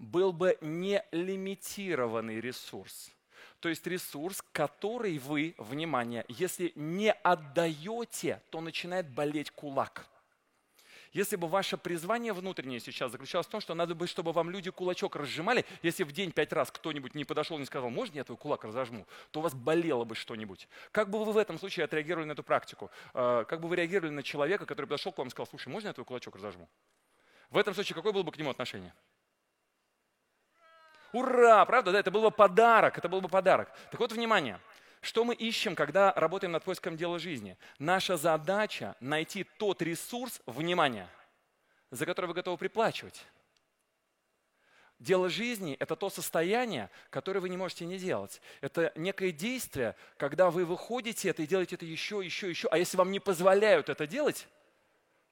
был 0.00 0.32
бы 0.32 0.58
нелимитированный 0.60 2.40
ресурс, 2.40 3.12
то 3.60 3.68
есть 3.68 3.86
ресурс, 3.86 4.42
который 4.50 5.18
вы, 5.18 5.54
внимание, 5.56 6.24
если 6.26 6.72
не 6.74 7.12
отдаете, 7.12 8.42
то 8.50 8.60
начинает 8.60 9.08
болеть 9.08 9.52
кулак– 9.52 10.08
если 11.12 11.36
бы 11.36 11.48
ваше 11.48 11.76
призвание 11.76 12.32
внутреннее 12.32 12.80
сейчас 12.80 13.12
заключалось 13.12 13.46
в 13.46 13.50
том, 13.50 13.60
что 13.60 13.74
надо 13.74 13.94
бы, 13.94 14.06
чтобы 14.06 14.32
вам 14.32 14.50
люди 14.50 14.70
кулачок 14.70 15.16
разжимали, 15.16 15.64
если 15.82 16.04
в 16.04 16.12
день 16.12 16.30
пять 16.30 16.52
раз 16.52 16.70
кто-нибудь 16.70 17.14
не 17.14 17.24
подошел 17.24 17.56
и 17.56 17.60
не 17.60 17.66
сказал, 17.66 17.90
можно 17.90 18.16
я 18.16 18.24
твой 18.24 18.36
кулак 18.36 18.64
разожму, 18.64 19.06
то 19.30 19.40
у 19.40 19.42
вас 19.42 19.54
болело 19.54 20.04
бы 20.04 20.14
что-нибудь. 20.14 20.68
Как 20.92 21.10
бы 21.10 21.24
вы 21.24 21.32
в 21.32 21.38
этом 21.38 21.58
случае 21.58 21.84
отреагировали 21.84 22.26
на 22.26 22.32
эту 22.32 22.42
практику? 22.42 22.90
А, 23.12 23.44
как 23.44 23.60
бы 23.60 23.68
вы 23.68 23.76
реагировали 23.76 24.12
на 24.12 24.22
человека, 24.22 24.66
который 24.66 24.86
подошел 24.86 25.12
к 25.12 25.18
вам 25.18 25.28
и 25.28 25.30
сказал, 25.30 25.46
слушай, 25.48 25.68
можно 25.68 25.88
я 25.88 25.94
твой 25.94 26.04
кулачок 26.04 26.36
разожму? 26.36 26.68
В 27.50 27.58
этом 27.58 27.74
случае 27.74 27.94
какое 27.96 28.12
было 28.12 28.22
бы 28.22 28.30
к 28.30 28.38
нему 28.38 28.50
отношение? 28.50 28.94
Ура, 31.12 31.64
правда, 31.64 31.90
да, 31.90 31.98
это 31.98 32.12
был 32.12 32.22
бы 32.22 32.30
подарок, 32.30 32.96
это 32.96 33.08
был 33.08 33.20
бы 33.20 33.28
подарок. 33.28 33.72
Так 33.90 33.98
вот, 33.98 34.12
внимание, 34.12 34.60
что 35.00 35.24
мы 35.24 35.34
ищем, 35.34 35.74
когда 35.74 36.12
работаем 36.12 36.52
над 36.52 36.62
поиском 36.62 36.96
дела 36.96 37.18
жизни? 37.18 37.56
Наша 37.78 38.16
задача 38.16 38.96
найти 39.00 39.44
тот 39.58 39.80
ресурс, 39.82 40.40
внимания, 40.46 41.08
за 41.90 42.04
который 42.04 42.26
вы 42.26 42.34
готовы 42.34 42.58
приплачивать. 42.58 43.24
Дело 44.98 45.30
жизни– 45.30 45.76
это 45.80 45.96
то 45.96 46.10
состояние, 46.10 46.90
которое 47.08 47.40
вы 47.40 47.48
не 47.48 47.56
можете 47.56 47.86
не 47.86 47.96
делать. 47.96 48.42
Это 48.60 48.92
некое 48.94 49.32
действие, 49.32 49.96
когда 50.18 50.50
вы 50.50 50.66
выходите 50.66 51.30
это 51.30 51.42
и 51.42 51.46
делаете 51.46 51.76
это 51.76 51.86
еще, 51.86 52.20
еще, 52.22 52.50
еще. 52.50 52.68
А 52.68 52.76
если 52.76 52.98
вам 52.98 53.10
не 53.10 53.18
позволяют 53.18 53.88
это 53.88 54.06
делать, 54.06 54.46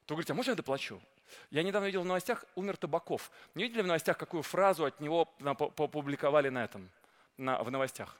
то 0.06 0.14
говорите, 0.14 0.32
а 0.32 0.36
можно 0.36 0.52
я 0.52 0.56
доплачу? 0.56 1.02
Я 1.50 1.62
недавно 1.62 1.84
видел 1.84 2.00
в 2.00 2.06
новостях, 2.06 2.46
умер 2.54 2.78
Табаков. 2.78 3.30
Не 3.54 3.64
видели 3.64 3.82
в 3.82 3.86
новостях, 3.86 4.16
какую 4.16 4.42
фразу 4.42 4.86
от 4.86 5.00
него 5.00 5.28
опубликовали 5.38 6.48
на 6.48 6.64
этом, 6.64 6.88
на, 7.36 7.62
в 7.62 7.70
новостях? 7.70 8.16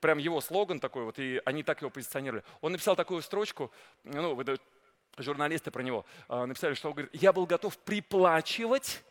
Прям 0.00 0.18
его 0.18 0.40
слоган 0.40 0.78
такой, 0.78 1.04
вот, 1.04 1.18
и 1.18 1.40
они 1.44 1.62
так 1.62 1.80
его 1.80 1.90
позиционировали. 1.90 2.44
Он 2.60 2.72
написал 2.72 2.96
такую 2.96 3.22
строчку, 3.22 3.72
ну, 4.04 4.34
журналисты 5.18 5.70
про 5.70 5.82
него 5.82 6.04
э, 6.28 6.44
написали, 6.44 6.74
что 6.74 6.88
он 6.88 6.94
говорит, 6.94 7.14
я 7.14 7.32
был 7.32 7.46
готов 7.46 7.78
приплачивать 7.78 9.02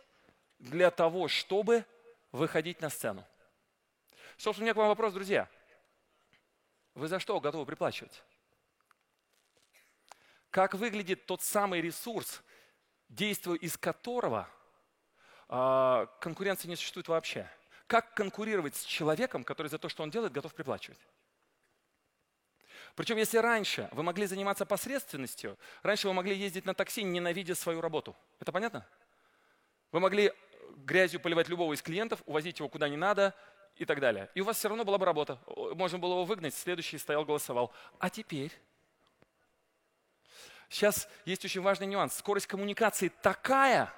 для 0.60 0.92
того, 0.92 1.28
чтобы 1.28 1.86
выходить 2.32 2.82
на 2.82 2.90
сцену. 2.90 3.26
Собственно, 4.38 4.64
у 4.64 4.66
меня 4.66 4.74
к 4.74 4.78
вам 4.78 4.90
вопрос, 4.90 5.14
друзья. 5.14 5.50
Вы 6.94 7.08
за 7.08 7.20
что 7.20 7.40
готовы 7.40 7.66
приплачивать? 7.66 8.24
Как 10.50 10.74
выглядит 10.74 11.26
тот 11.26 11.42
самый 11.42 11.82
ресурс, 11.82 12.42
действуя 13.10 13.58
из 13.58 13.78
которого 13.78 14.48
э, 15.50 16.08
конкуренции 16.22 16.68
не 16.68 16.76
существует 16.76 17.08
вообще? 17.08 17.50
Как 17.88 18.16
конкурировать 18.16 18.76
с 18.76 18.84
человеком, 18.84 19.44
который 19.44 19.68
за 19.68 19.78
то, 19.78 19.90
что 19.90 20.04
он 20.04 20.10
делает, 20.10 20.34
готов 20.34 20.54
приплачивать? 20.54 21.00
Причем, 22.96 23.18
если 23.18 23.38
раньше 23.38 23.90
вы 23.92 24.04
могли 24.04 24.26
заниматься 24.26 24.66
посредственностью, 24.66 25.58
раньше 25.84 26.08
вы 26.08 26.14
могли 26.14 26.36
ездить 26.36 26.66
на 26.66 26.74
такси, 26.74 27.04
ненавидя 27.04 27.54
свою 27.54 27.82
работу. 27.82 28.16
Это 28.40 28.52
понятно? 28.52 28.88
Вы 29.92 30.00
могли 30.00 30.32
грязью 30.78 31.20
поливать 31.20 31.50
любого 31.50 31.74
из 31.74 31.82
клиентов, 31.82 32.24
увозить 32.26 32.60
его 32.60 32.70
куда 32.70 32.90
не 32.90 32.98
надо 32.98 33.36
и 33.76 33.86
так 33.86 34.00
далее. 34.00 34.30
И 34.34 34.42
у 34.42 34.46
вас 34.46 34.58
все 34.58 34.70
равно 34.70 34.86
была 34.86 34.98
бы 34.98 35.06
работа. 35.06 35.40
Можно 35.76 36.00
было 36.00 36.14
его 36.14 36.26
выгнать, 36.26 36.54
следующий 36.54 36.98
стоял, 36.98 37.26
голосовал. 37.26 37.74
А 38.00 38.10
теперь? 38.10 38.52
Сейчас 40.70 41.08
есть 41.26 41.46
очень 41.46 41.62
важный 41.62 41.88
нюанс. 41.88 42.16
Скорость 42.18 42.48
коммуникации 42.48 43.10
такая, 43.22 43.94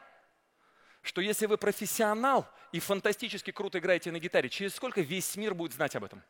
что 1.08 1.22
если 1.22 1.46
вы 1.46 1.58
профессионал 1.58 2.46
и 2.74 2.80
фантастически 2.80 3.52
круто 3.52 3.80
играете 3.80 4.12
на 4.12 4.20
гитаре, 4.20 4.50
через 4.50 4.76
сколько 4.76 5.00
весь 5.00 5.36
мир 5.38 5.54
будет 5.54 5.74
знать 5.74 5.96
об 5.96 6.04
этом? 6.04 6.22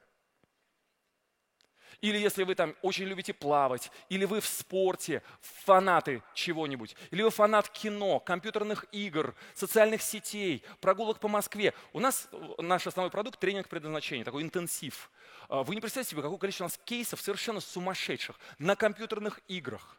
Или 2.00 2.20
если 2.20 2.44
вы 2.44 2.54
там 2.54 2.76
очень 2.84 3.06
любите 3.06 3.34
плавать, 3.34 3.92
или 4.08 4.26
вы 4.26 4.40
в 4.40 4.46
спорте, 4.46 5.24
фанаты 5.66 6.22
чего-нибудь, 6.36 6.96
или 7.10 7.24
вы 7.24 7.32
фанат 7.32 7.70
кино, 7.70 8.20
компьютерных 8.20 8.86
игр, 8.92 9.34
социальных 9.56 10.04
сетей, 10.04 10.64
прогулок 10.80 11.20
по 11.20 11.28
Москве. 11.28 11.74
У 11.94 12.00
нас 12.00 12.30
наш 12.60 12.86
основной 12.86 13.10
продукт– 13.10 13.40
тренинг 13.42 13.68
предназначения, 13.68 14.24
такой 14.24 14.44
интенсив. 14.44 15.10
А, 15.50 15.64
вы 15.64 15.74
не 15.74 15.82
представляете 15.82 16.12
себе, 16.12 16.22
какое 16.22 16.38
количество 16.38 16.66
у 16.66 16.68
нас 16.68 16.80
кейсов 16.86 17.20
совершенно 17.20 17.62
сумасшедших 17.62 18.40
на 18.60 18.76
компьютерных 18.76 19.40
играх 19.48 19.98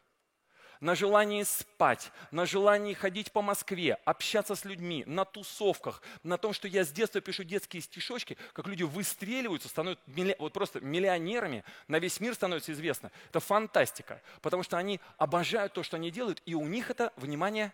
на 0.79 0.95
желании 0.95 1.43
спать, 1.43 2.11
на 2.31 2.45
желании 2.45 2.93
ходить 2.93 3.31
по 3.31 3.41
Москве, 3.41 3.95
общаться 4.05 4.55
с 4.55 4.65
людьми, 4.65 5.03
на 5.05 5.25
тусовках, 5.25 6.01
на 6.23 6.37
том, 6.37 6.53
что 6.53 6.67
я 6.67 6.85
с 6.85 6.91
детства 6.91 7.21
пишу 7.21 7.43
детские 7.43 7.81
стишочки, 7.81 8.37
как 8.53 8.67
люди 8.67 8.83
выстреливаются, 8.83 9.67
становятся 9.67 10.03
вот 10.39 10.53
просто 10.53 10.79
миллионерами, 10.81 11.63
на 11.87 11.99
весь 11.99 12.19
мир 12.19 12.33
становится 12.33 12.71
известно. 12.71 13.11
Это 13.29 13.39
фантастика, 13.39 14.21
потому 14.41 14.63
что 14.63 14.77
они 14.77 14.99
обожают 15.17 15.73
то, 15.73 15.83
что 15.83 15.97
они 15.97 16.11
делают, 16.11 16.41
и 16.45 16.55
у 16.55 16.65
них 16.65 16.89
это, 16.89 17.11
внимание, 17.17 17.73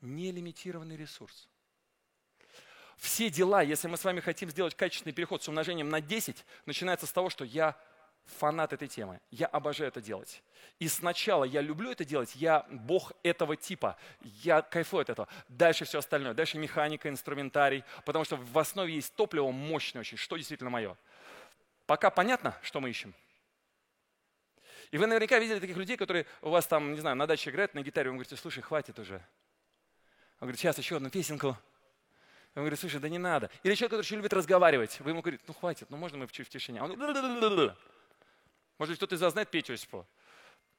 нелимитированный 0.00 0.96
ресурс. 0.96 1.48
Все 2.96 3.30
дела, 3.30 3.62
если 3.62 3.88
мы 3.88 3.96
с 3.96 4.04
вами 4.04 4.20
хотим 4.20 4.50
сделать 4.50 4.74
качественный 4.74 5.14
переход 5.14 5.42
с 5.42 5.48
умножением 5.48 5.88
на 5.88 6.02
10, 6.02 6.44
начинается 6.66 7.06
с 7.06 7.12
того, 7.12 7.30
что 7.30 7.44
я 7.44 7.76
фанат 8.38 8.72
этой 8.72 8.88
темы. 8.88 9.20
Я 9.30 9.46
обожаю 9.46 9.88
это 9.88 10.00
делать. 10.00 10.42
И 10.78 10.88
сначала 10.88 11.44
я 11.44 11.60
люблю 11.60 11.90
это 11.90 12.04
делать, 12.04 12.34
я 12.36 12.66
бог 12.70 13.12
этого 13.22 13.56
типа, 13.56 13.96
я 14.20 14.62
кайфую 14.62 15.02
от 15.02 15.10
этого. 15.10 15.28
Дальше 15.48 15.84
все 15.84 15.98
остальное, 15.98 16.34
дальше 16.34 16.58
механика, 16.58 17.08
инструментарий, 17.08 17.84
потому 18.04 18.24
что 18.24 18.36
в 18.36 18.58
основе 18.58 18.94
есть 18.94 19.14
топливо 19.14 19.50
мощное 19.50 20.00
очень, 20.00 20.16
что 20.16 20.36
действительно 20.36 20.70
мое. 20.70 20.96
Пока 21.86 22.10
понятно, 22.10 22.56
что 22.62 22.80
мы 22.80 22.90
ищем? 22.90 23.14
И 24.90 24.98
вы 24.98 25.06
наверняка 25.06 25.38
видели 25.38 25.60
таких 25.60 25.76
людей, 25.76 25.96
которые 25.96 26.26
у 26.40 26.50
вас 26.50 26.66
там, 26.66 26.94
не 26.94 27.00
знаю, 27.00 27.16
на 27.16 27.26
даче 27.26 27.50
играют 27.50 27.74
на 27.74 27.82
гитаре, 27.82 28.10
вы 28.10 28.16
говорите, 28.16 28.36
слушай, 28.36 28.60
хватит 28.60 28.98
уже. 28.98 29.16
Он 30.40 30.46
говорит, 30.46 30.58
сейчас 30.58 30.78
еще 30.78 30.96
одну 30.96 31.10
песенку. 31.10 31.48
Он 32.54 32.62
говорит, 32.62 32.80
слушай, 32.80 32.98
да 32.98 33.08
не 33.08 33.18
надо. 33.18 33.50
Или 33.62 33.74
человек, 33.74 33.90
который 33.90 34.00
очень 34.00 34.16
любит 34.16 34.32
разговаривать. 34.32 34.98
Вы 35.00 35.10
ему 35.10 35.20
говорите, 35.20 35.44
ну 35.46 35.54
хватит, 35.54 35.88
ну 35.90 35.96
можно 35.96 36.18
мы 36.18 36.26
в 36.26 36.32
тишине? 36.32 36.80
А 36.80 36.84
он 36.84 36.96
может 38.80 38.92
быть, 38.92 38.96
кто-то 38.96 39.14
из 39.14 39.20
вас 39.20 39.32
знает 39.32 39.50
Петю 39.50 39.74
Осипова? 39.74 40.06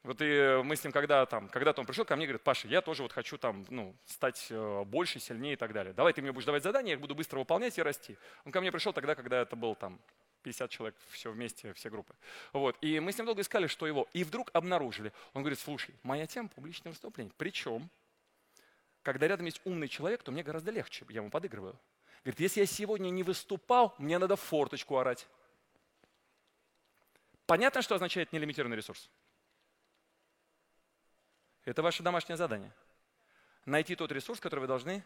Вот 0.02 0.18
и 0.22 0.60
мы 0.64 0.76
с 0.76 0.84
ним 0.84 0.92
когда 0.92 1.24
там, 1.28 1.48
когда-то 1.50 1.82
он 1.82 1.86
пришел 1.86 2.04
ко 2.04 2.16
мне 2.16 2.26
и 2.26 2.28
говорит, 2.30 2.42
Паша, 2.42 2.68
я 2.68 2.82
тоже 2.82 3.04
вот 3.04 3.12
хочу 3.12 3.38
там, 3.38 3.64
ну, 3.70 3.96
стать 4.08 4.48
э, 4.50 4.84
больше, 4.86 5.20
сильнее 5.20 5.54
и 5.54 5.56
так 5.56 5.72
далее. 5.72 5.94
Давай 5.94 6.12
ты 6.12 6.24
мне 6.24 6.32
будешь 6.32 6.48
давать 6.48 6.64
задания, 6.64 6.90
я 6.90 6.94
их 6.96 7.00
буду 7.00 7.14
быстро 7.14 7.38
выполнять 7.38 7.78
и 7.78 7.84
расти. 7.84 8.18
Он 8.44 8.52
ко 8.52 8.60
мне 8.60 8.72
пришел 8.72 8.92
тогда, 8.92 9.14
когда 9.14 9.44
это 9.44 9.56
был 9.56 9.76
там 9.76 10.00
50 10.42 10.72
человек, 10.72 10.96
все 11.12 11.32
вместе, 11.32 11.74
все 11.74 11.92
группы. 11.92 12.16
Вот. 12.54 12.76
И 12.82 13.00
мы 13.00 13.12
с 13.12 13.20
ним 13.20 13.28
долго 13.28 13.42
искали, 13.44 13.68
что 13.68 13.86
его. 13.86 14.08
И 14.14 14.24
вдруг 14.24 14.50
обнаружили. 14.54 15.14
Он 15.36 15.44
говорит, 15.44 15.60
слушай, 15.60 15.94
моя 16.02 16.26
тема 16.26 16.50
публичное 16.50 16.92
выступление. 16.92 17.32
Причем, 17.38 17.88
когда 19.04 19.28
рядом 19.28 19.46
есть 19.46 19.62
умный 19.64 19.88
человек, 19.88 20.24
то 20.24 20.32
мне 20.32 20.42
гораздо 20.42 20.72
легче, 20.72 21.06
я 21.10 21.18
ему 21.18 21.30
подыгрываю. 21.30 21.80
Говорит, 22.24 22.40
если 22.40 22.62
я 22.62 22.66
сегодня 22.66 23.12
не 23.12 23.22
выступал, 23.22 23.94
мне 24.00 24.18
надо 24.18 24.36
форточку 24.36 24.98
орать. 24.98 25.28
Понятно, 27.52 27.82
что 27.82 27.96
означает 27.96 28.32
нелимитированный 28.32 28.78
ресурс? 28.78 29.10
Это 31.66 31.82
ваше 31.84 32.02
домашнее 32.02 32.38
задание. 32.38 32.72
Найти 33.66 33.94
тот 33.98 34.10
ресурс, 34.14 34.40
который 34.40 34.62
вы 34.62 34.68
должны 34.68 35.04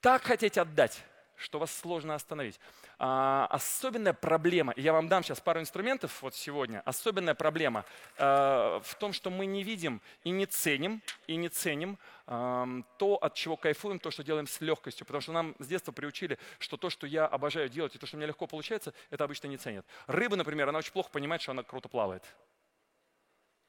так 0.00 0.22
хотеть 0.22 0.56
отдать, 0.56 1.02
что 1.36 1.58
вас 1.58 1.72
сложно 1.72 2.14
остановить. 2.14 2.58
А, 2.98 3.46
особенная 3.50 4.12
проблема, 4.12 4.72
я 4.76 4.92
вам 4.92 5.08
дам 5.08 5.22
сейчас 5.22 5.40
пару 5.40 5.60
инструментов 5.60 6.22
вот 6.22 6.34
сегодня, 6.34 6.82
особенная 6.84 7.34
проблема 7.34 7.84
а, 8.18 8.80
в 8.80 8.94
том, 8.96 9.12
что 9.12 9.30
мы 9.30 9.46
не 9.46 9.62
видим 9.62 10.00
и 10.24 10.30
не 10.30 10.46
ценим, 10.46 11.02
и 11.26 11.36
не 11.36 11.48
ценим 11.48 11.98
а, 12.26 12.66
то, 12.98 13.16
от 13.16 13.34
чего 13.34 13.56
кайфуем, 13.56 13.98
то, 13.98 14.10
что 14.10 14.24
делаем 14.24 14.46
с 14.46 14.60
легкостью. 14.60 15.06
Потому 15.06 15.20
что 15.20 15.32
нам 15.32 15.54
с 15.58 15.66
детства 15.66 15.92
приучили, 15.92 16.38
что 16.58 16.76
то, 16.76 16.90
что 16.90 17.06
я 17.06 17.26
обожаю 17.26 17.68
делать, 17.68 17.94
и 17.94 17.98
то, 17.98 18.06
что 18.06 18.16
мне 18.16 18.26
легко 18.26 18.46
получается, 18.46 18.94
это 19.10 19.24
обычно 19.24 19.48
не 19.48 19.56
ценят. 19.56 19.86
Рыба, 20.06 20.36
например, 20.36 20.68
она 20.68 20.78
очень 20.78 20.92
плохо 20.92 21.10
понимает, 21.10 21.42
что 21.42 21.52
она 21.52 21.62
круто 21.62 21.88
плавает. 21.88 22.24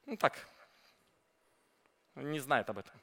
Ну 0.06 0.16
так, 0.16 0.48
не 2.16 2.40
знает 2.40 2.70
об 2.70 2.78
этом. 2.78 2.94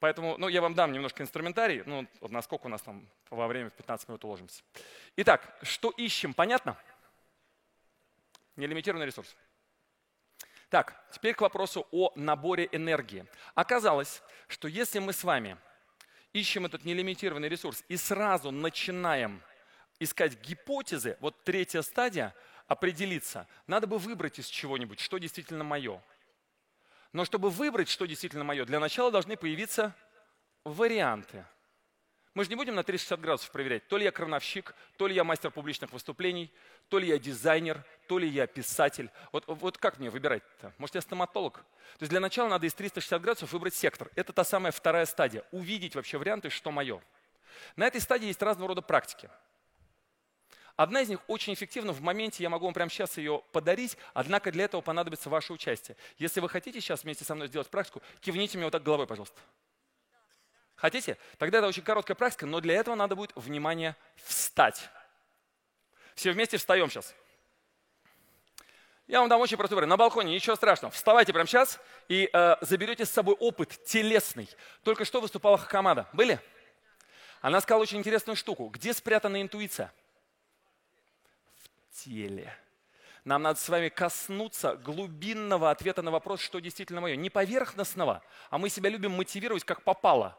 Поэтому 0.00 0.38
ну, 0.38 0.48
я 0.48 0.62
вам 0.62 0.74
дам 0.74 0.92
немножко 0.92 1.22
инструментарий, 1.22 1.82
ну, 1.84 2.06
вот 2.20 2.30
насколько 2.30 2.66
у 2.66 2.70
нас 2.70 2.80
там 2.80 3.06
во 3.28 3.46
время 3.46 3.68
в 3.68 3.74
15 3.74 4.08
минут 4.08 4.24
уложимся. 4.24 4.62
Итак, 5.16 5.58
что 5.62 5.90
ищем, 5.90 6.32
понятно? 6.32 6.76
Нелимитированный 8.56 9.06
ресурс. 9.06 9.36
Так, 10.70 11.04
теперь 11.12 11.34
к 11.34 11.42
вопросу 11.42 11.86
о 11.90 12.12
наборе 12.14 12.68
энергии. 12.72 13.26
Оказалось, 13.54 14.22
что 14.48 14.68
если 14.68 15.00
мы 15.00 15.12
с 15.12 15.22
вами 15.22 15.58
ищем 16.32 16.64
этот 16.64 16.84
нелимитированный 16.84 17.48
ресурс 17.48 17.84
и 17.88 17.96
сразу 17.96 18.50
начинаем 18.50 19.42
искать 19.98 20.40
гипотезы, 20.40 21.18
вот 21.20 21.44
третья 21.44 21.82
стадия, 21.82 22.34
определиться, 22.68 23.46
надо 23.66 23.86
бы 23.86 23.98
выбрать 23.98 24.38
из 24.38 24.46
чего-нибудь, 24.46 25.00
что 25.00 25.18
действительно 25.18 25.64
мое. 25.64 26.00
Но 27.12 27.24
чтобы 27.24 27.50
выбрать, 27.50 27.88
что 27.88 28.06
действительно 28.06 28.44
мое, 28.44 28.64
для 28.64 28.78
начала 28.78 29.10
должны 29.10 29.36
появиться 29.36 29.94
варианты. 30.64 31.44
Мы 32.34 32.44
же 32.44 32.50
не 32.50 32.56
будем 32.56 32.76
на 32.76 32.84
360 32.84 33.20
градусов 33.20 33.50
проверять, 33.50 33.88
то 33.88 33.96
ли 33.96 34.04
я 34.04 34.12
крановщик, 34.12 34.74
то 34.96 35.08
ли 35.08 35.14
я 35.14 35.24
мастер 35.24 35.50
публичных 35.50 35.92
выступлений, 35.92 36.52
то 36.88 36.98
ли 36.98 37.08
я 37.08 37.18
дизайнер, 37.18 37.84
то 38.06 38.18
ли 38.18 38.28
я 38.28 38.46
писатель. 38.46 39.10
Вот, 39.32 39.44
вот 39.48 39.78
как 39.78 39.98
мне 39.98 40.10
выбирать-то? 40.10 40.72
Может, 40.78 40.94
я 40.94 41.00
стоматолог? 41.00 41.54
То 41.54 42.02
есть 42.02 42.10
для 42.10 42.20
начала 42.20 42.48
надо 42.48 42.66
из 42.66 42.74
360 42.74 43.20
градусов 43.20 43.52
выбрать 43.52 43.74
сектор. 43.74 44.08
Это 44.14 44.32
та 44.32 44.44
самая 44.44 44.70
вторая 44.70 45.06
стадия. 45.06 45.42
Увидеть 45.50 45.96
вообще 45.96 46.18
варианты, 46.18 46.50
что 46.50 46.70
мое. 46.70 47.02
На 47.74 47.88
этой 47.88 48.00
стадии 48.00 48.26
есть 48.26 48.42
разного 48.42 48.68
рода 48.68 48.82
практики. 48.82 49.28
Одна 50.80 51.02
из 51.02 51.10
них 51.10 51.20
очень 51.26 51.52
эффективна 51.52 51.92
в 51.92 52.00
моменте, 52.00 52.42
я 52.42 52.48
могу 52.48 52.64
вам 52.64 52.72
прямо 52.72 52.90
сейчас 52.90 53.18
ее 53.18 53.42
подарить, 53.52 53.98
однако 54.14 54.50
для 54.50 54.64
этого 54.64 54.80
понадобится 54.80 55.28
ваше 55.28 55.52
участие. 55.52 55.94
Если 56.16 56.40
вы 56.40 56.48
хотите 56.48 56.80
сейчас 56.80 57.04
вместе 57.04 57.22
со 57.22 57.34
мной 57.34 57.48
сделать 57.48 57.68
практику, 57.68 58.00
кивните 58.22 58.56
мне 58.56 58.64
вот 58.64 58.70
так 58.70 58.82
головой, 58.82 59.06
пожалуйста. 59.06 59.38
Хотите? 60.76 61.18
Тогда 61.36 61.58
это 61.58 61.66
очень 61.66 61.82
короткая 61.82 62.14
практика, 62.14 62.46
но 62.46 62.60
для 62.60 62.76
этого 62.76 62.94
надо 62.94 63.14
будет, 63.14 63.30
внимание, 63.34 63.94
встать. 64.24 64.88
Все 66.14 66.32
вместе 66.32 66.56
встаем 66.56 66.88
сейчас. 66.88 67.14
Я 69.06 69.20
вам 69.20 69.28
дам 69.28 69.38
очень 69.42 69.58
простой 69.58 69.76
вариант. 69.76 69.90
На 69.90 69.98
балконе, 69.98 70.32
ничего 70.32 70.56
страшного. 70.56 70.92
Вставайте 70.92 71.34
прямо 71.34 71.46
сейчас 71.46 71.78
и 72.08 72.30
э, 72.32 72.56
заберете 72.62 73.04
с 73.04 73.10
собой 73.10 73.34
опыт 73.34 73.84
телесный. 73.84 74.48
Только 74.82 75.04
что 75.04 75.20
выступала 75.20 75.58
Хакамада. 75.58 76.08
Были? 76.14 76.40
Она 77.42 77.60
сказала 77.60 77.82
очень 77.82 77.98
интересную 77.98 78.34
штуку. 78.34 78.68
Где 78.68 78.94
спрятана 78.94 79.42
интуиция? 79.42 79.92
Теле. 81.92 82.56
Нам 83.24 83.42
надо 83.42 83.58
с 83.58 83.68
вами 83.68 83.88
коснуться 83.88 84.76
глубинного 84.76 85.70
ответа 85.70 86.02
на 86.02 86.10
вопрос, 86.10 86.40
что 86.40 86.58
действительно 86.58 87.00
мое. 87.00 87.16
Не 87.16 87.28
поверхностного, 87.28 88.22
а 88.48 88.58
мы 88.58 88.70
себя 88.70 88.88
любим 88.88 89.12
мотивировать 89.12 89.64
как 89.64 89.82
попало. 89.82 90.38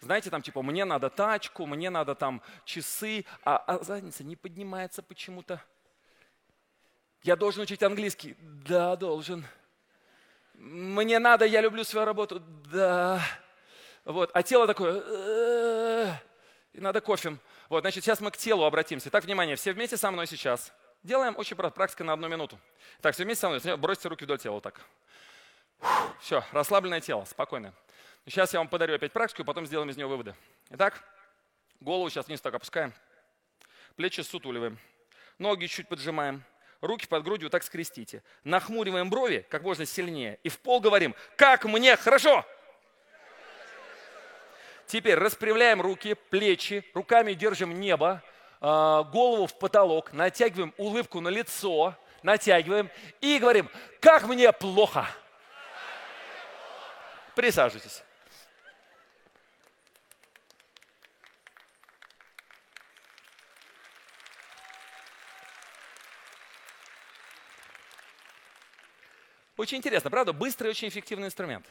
Знаете, 0.00 0.30
там 0.30 0.42
типа, 0.42 0.62
мне 0.62 0.84
надо 0.84 1.10
тачку, 1.10 1.66
мне 1.66 1.90
надо 1.90 2.14
там 2.14 2.42
часы, 2.64 3.24
а, 3.42 3.56
а 3.58 3.84
задница 3.84 4.24
не 4.24 4.36
поднимается 4.36 5.02
почему-то. 5.02 5.62
Я 7.22 7.36
должен 7.36 7.62
учить 7.62 7.82
английский. 7.82 8.36
Да, 8.40 8.96
должен. 8.96 9.44
Мне 10.54 11.18
надо, 11.18 11.44
я 11.44 11.60
люблю 11.60 11.84
свою 11.84 12.06
работу. 12.06 12.40
Да. 12.70 13.20
Вот. 14.04 14.30
А 14.32 14.42
тело 14.42 14.66
такое, 14.66 15.02
«Э, 15.04 16.14
и 16.72 16.80
надо 16.80 17.00
кофе. 17.00 17.36
Вот, 17.70 17.82
значит, 17.82 18.02
сейчас 18.02 18.20
мы 18.20 18.32
к 18.32 18.36
телу 18.36 18.64
обратимся. 18.64 19.10
Так, 19.10 19.22
внимание, 19.22 19.54
все 19.54 19.72
вместе 19.72 19.96
со 19.96 20.10
мной 20.10 20.26
сейчас. 20.26 20.72
Делаем 21.04 21.34
очень 21.38 21.56
практика 21.56 22.02
на 22.02 22.12
одну 22.12 22.26
минуту. 22.26 22.58
Так, 23.00 23.14
все 23.14 23.22
вместе 23.22 23.42
со 23.42 23.48
мной, 23.48 23.76
бросьте 23.76 24.08
руки 24.08 24.24
вдоль 24.24 24.38
тела, 24.38 24.54
вот 24.54 24.64
так. 24.64 24.80
Все, 26.20 26.44
расслабленное 26.50 27.00
тело, 27.00 27.24
спокойно. 27.24 27.72
Сейчас 28.26 28.52
я 28.52 28.58
вам 28.58 28.66
подарю 28.66 28.96
опять 28.96 29.12
практику, 29.12 29.44
потом 29.44 29.66
сделаем 29.66 29.88
из 29.88 29.96
нее 29.96 30.08
выводы. 30.08 30.34
Итак, 30.70 31.00
голову 31.78 32.10
сейчас 32.10 32.26
вниз 32.26 32.40
так 32.40 32.52
опускаем, 32.52 32.92
плечи 33.94 34.20
сутуливаем, 34.20 34.76
ноги 35.38 35.66
чуть 35.66 35.86
поджимаем, 35.86 36.42
руки 36.80 37.06
под 37.06 37.22
грудью 37.22 37.50
так 37.50 37.62
скрестите. 37.62 38.24
Нахмуриваем 38.42 39.10
брови 39.10 39.46
как 39.48 39.62
можно 39.62 39.86
сильнее 39.86 40.40
и 40.42 40.48
в 40.48 40.58
пол 40.58 40.80
говорим 40.80 41.14
«Как 41.36 41.64
мне 41.66 41.96
хорошо!» 41.96 42.44
Теперь 44.90 45.14
распрямляем 45.14 45.80
руки, 45.80 46.14
плечи, 46.14 46.84
руками 46.94 47.34
держим 47.34 47.78
небо, 47.78 48.24
а, 48.60 49.04
голову 49.04 49.46
в 49.46 49.56
потолок, 49.56 50.12
натягиваем 50.12 50.74
улыбку 50.78 51.20
на 51.20 51.28
лицо, 51.28 51.94
натягиваем 52.24 52.90
и 53.20 53.38
говорим, 53.38 53.70
как 54.00 54.24
мне 54.24 54.50
плохо. 54.50 55.06
Присаживайтесь. 57.36 58.02
Очень 69.56 69.76
интересно, 69.76 70.10
правда? 70.10 70.32
Быстрый 70.32 70.66
очень 70.66 70.88
эффективный 70.88 71.28
инструмент. 71.28 71.64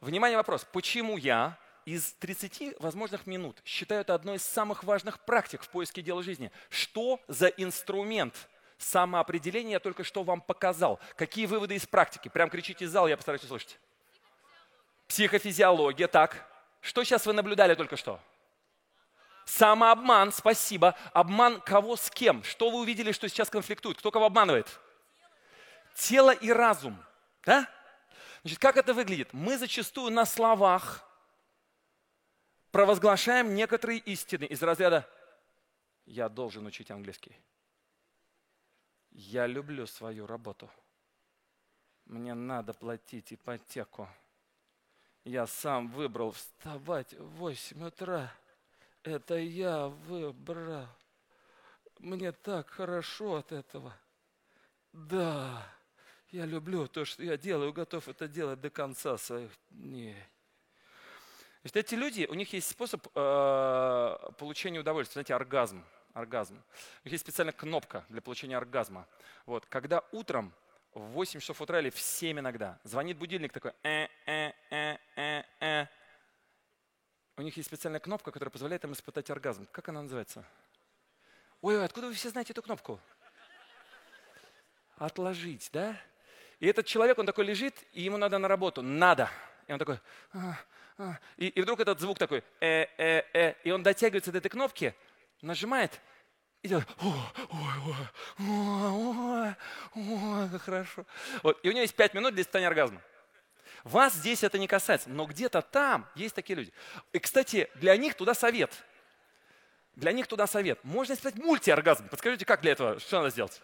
Внимание, 0.00 0.38
вопрос. 0.38 0.64
Почему 0.72 1.18
я 1.18 1.58
из 1.86 2.12
30 2.14 2.80
возможных 2.80 3.26
минут 3.26 3.62
считаю 3.64 4.00
это 4.02 4.12
одной 4.12 4.36
из 4.36 4.44
самых 4.44 4.82
важных 4.84 5.20
практик 5.20 5.62
в 5.62 5.68
поиске 5.68 6.02
дела 6.02 6.22
жизни. 6.22 6.50
Что 6.68 7.20
за 7.28 7.46
инструмент 7.46 8.48
самоопределения 8.76 9.72
я 9.72 9.80
только 9.80 10.02
что 10.02 10.24
вам 10.24 10.40
показал? 10.40 11.00
Какие 11.14 11.46
выводы 11.46 11.76
из 11.76 11.86
практики? 11.86 12.28
Прям 12.28 12.50
кричите 12.50 12.84
из 12.84 12.90
зала, 12.90 13.06
я 13.06 13.16
постараюсь 13.16 13.44
услышать. 13.44 13.78
Психофизиология, 15.06 16.08
так. 16.08 16.44
Что 16.80 17.04
сейчас 17.04 17.24
вы 17.24 17.32
наблюдали 17.32 17.74
только 17.76 17.96
что? 17.96 18.20
Самообман, 19.44 20.32
спасибо. 20.32 20.96
Обман 21.12 21.60
кого 21.60 21.96
с 21.96 22.10
кем? 22.10 22.42
Что 22.42 22.70
вы 22.70 22.80
увидели, 22.80 23.12
что 23.12 23.28
сейчас 23.28 23.48
конфликтует? 23.48 23.96
Кто 23.98 24.10
кого 24.10 24.26
обманывает? 24.26 24.80
Тело 25.94 26.30
и 26.32 26.50
разум. 26.50 27.00
Да? 27.44 27.70
Значит, 28.42 28.58
как 28.58 28.76
это 28.76 28.92
выглядит? 28.92 29.32
Мы 29.32 29.56
зачастую 29.56 30.10
на 30.10 30.26
словах 30.26 31.05
провозглашаем 32.76 33.54
некоторые 33.54 34.00
истины 34.00 34.44
из 34.44 34.62
разряда 34.62 35.08
«Я 36.04 36.28
должен 36.28 36.66
учить 36.66 36.90
английский». 36.90 37.34
«Я 39.12 39.46
люблю 39.46 39.86
свою 39.86 40.26
работу». 40.26 40.70
«Мне 42.04 42.34
надо 42.34 42.74
платить 42.74 43.32
ипотеку». 43.32 44.06
«Я 45.24 45.46
сам 45.46 45.88
выбрал 45.88 46.32
вставать 46.32 47.14
в 47.14 47.36
8 47.36 47.82
утра». 47.82 48.30
«Это 49.02 49.36
я 49.36 49.86
выбрал». 49.86 50.86
«Мне 51.98 52.30
так 52.30 52.68
хорошо 52.68 53.36
от 53.36 53.52
этого». 53.52 53.96
«Да, 54.92 55.66
я 56.28 56.44
люблю 56.44 56.86
то, 56.88 57.06
что 57.06 57.22
я 57.22 57.38
делаю, 57.38 57.72
готов 57.72 58.06
это 58.06 58.28
делать 58.28 58.60
до 58.60 58.68
конца 58.68 59.16
своих 59.16 59.50
дней». 59.70 60.14
Значит, 61.66 61.76
эти 61.78 61.94
люди, 61.96 62.26
у 62.30 62.34
них 62.34 62.52
есть 62.52 62.70
способ 62.70 63.04
э, 63.12 64.16
получения 64.38 64.78
удовольствия, 64.78 65.14
знаете, 65.14 65.34
оргазм. 65.34 65.84
оргазм. 66.12 66.62
У 67.02 67.08
них 67.08 67.14
есть 67.14 67.24
специальная 67.24 67.52
кнопка 67.52 68.04
для 68.08 68.22
получения 68.22 68.56
оргазма. 68.56 69.08
Вот, 69.46 69.66
когда 69.66 70.04
утром 70.12 70.52
в 70.94 71.00
8 71.00 71.40
часов 71.40 71.60
утра 71.60 71.80
или 71.80 71.90
в 71.90 71.98
7 71.98 72.38
иногда 72.38 72.78
звонит 72.84 73.18
будильник 73.18 73.52
такой, 73.52 73.72
э, 73.82 74.06
э, 74.26 74.52
э, 74.70 74.96
э, 75.16 75.42
э. 75.58 75.86
У 77.36 77.42
них 77.42 77.56
есть 77.56 77.68
специальная 77.68 77.98
кнопка, 77.98 78.30
которая 78.30 78.52
позволяет 78.52 78.84
им 78.84 78.92
испытать 78.92 79.28
оргазм. 79.30 79.66
Как 79.72 79.88
она 79.88 80.02
называется? 80.02 80.44
Ой, 81.62 81.84
откуда 81.84 82.06
вы 82.06 82.12
все 82.12 82.30
знаете 82.30 82.52
эту 82.52 82.62
кнопку? 82.62 83.00
Отложить, 84.98 85.68
да? 85.72 86.00
И 86.60 86.68
этот 86.68 86.86
человек, 86.86 87.18
он 87.18 87.26
такой 87.26 87.44
лежит, 87.44 87.74
и 87.92 88.02
ему 88.02 88.18
надо 88.18 88.38
на 88.38 88.46
работу. 88.46 88.82
Надо. 88.82 89.28
И 89.66 89.72
он 89.72 89.78
такой, 89.78 90.00
а, 90.32 90.56
а. 90.98 91.18
И, 91.36 91.48
и 91.48 91.60
вдруг 91.62 91.80
этот 91.80 92.00
звук 92.00 92.18
такой, 92.18 92.42
э, 92.60 92.86
э, 92.96 93.22
э, 93.32 93.54
и 93.64 93.70
он 93.70 93.82
дотягивается 93.82 94.32
до 94.32 94.38
этой 94.38 94.48
кнопки, 94.48 94.94
нажимает 95.42 96.00
и 96.62 96.68
делает, 96.68 96.88
ой, 97.00 97.12
ой, 97.50 97.98
ой, 98.38 98.88
ой, 98.88 99.54
ой, 99.94 100.50
как 100.50 100.62
хорошо. 100.62 101.04
Вот, 101.42 101.58
и 101.62 101.68
у 101.68 101.72
него 101.72 101.82
есть 101.82 101.94
пять 101.94 102.14
минут 102.14 102.34
для 102.34 102.42
испытания 102.42 102.68
оргазма. 102.68 103.02
Вас 103.84 104.14
здесь 104.14 104.42
это 104.42 104.58
не 104.58 104.66
касается, 104.66 105.10
но 105.10 105.26
где-то 105.26 105.62
там 105.62 106.08
есть 106.14 106.34
такие 106.34 106.56
люди. 106.56 106.72
И, 107.12 107.18
кстати, 107.18 107.70
для 107.76 107.96
них 107.96 108.14
туда 108.14 108.34
совет. 108.34 108.72
Для 109.94 110.12
них 110.12 110.26
туда 110.26 110.46
совет. 110.46 110.82
Можно 110.82 111.12
испытать 111.12 111.36
мультиоргазм. 111.36 112.08
Подскажите, 112.08 112.44
как 112.44 112.62
для 112.62 112.72
этого, 112.72 112.98
что 112.98 113.18
надо 113.18 113.30
сделать? 113.30 113.62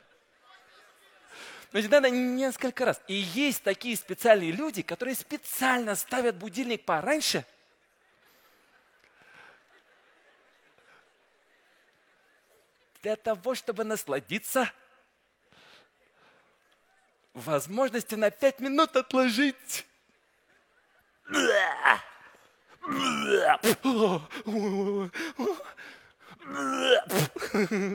Значит, 1.73 1.91
надо 1.91 2.11
несколько 2.11 2.85
раз. 2.85 3.01
И 3.09 3.15
есть 3.15 3.63
такие 3.63 3.97
специальные 3.97 4.53
люди, 4.53 4.83
которые 4.83 5.15
специально 5.15 5.95
ставят 5.95 6.37
будильник 6.37 6.85
пораньше, 6.85 7.47
для 13.01 13.17
того, 13.17 13.55
чтобы 13.55 13.85
насладиться 13.85 14.71
возможностью 17.33 18.19
на 18.19 18.31
пять 18.31 18.61
минут 18.61 18.95
отложить. 18.95 19.87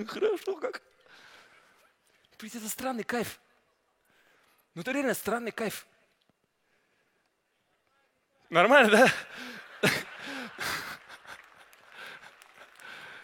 Хорошо 0.07 0.55
как. 0.55 0.81
Это 2.39 2.69
странный 2.69 3.03
кайф. 3.03 3.39
Ну, 4.77 4.81
это 4.81 4.91
реально 4.91 5.15
странный 5.15 5.51
кайф. 5.51 5.87
Нормально, 8.51 8.91
да? 9.81 9.91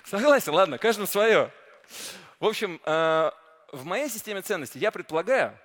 Согласен, 0.04 0.52
ладно, 0.52 0.80
каждому 0.80 1.06
свое. 1.06 1.52
В 2.40 2.48
общем, 2.48 2.82
э, 2.84 3.32
в 3.72 3.86
моей 3.86 4.10
системе 4.10 4.42
ценностей 4.42 4.80
я 4.80 4.90
предполагаю, 4.90 5.56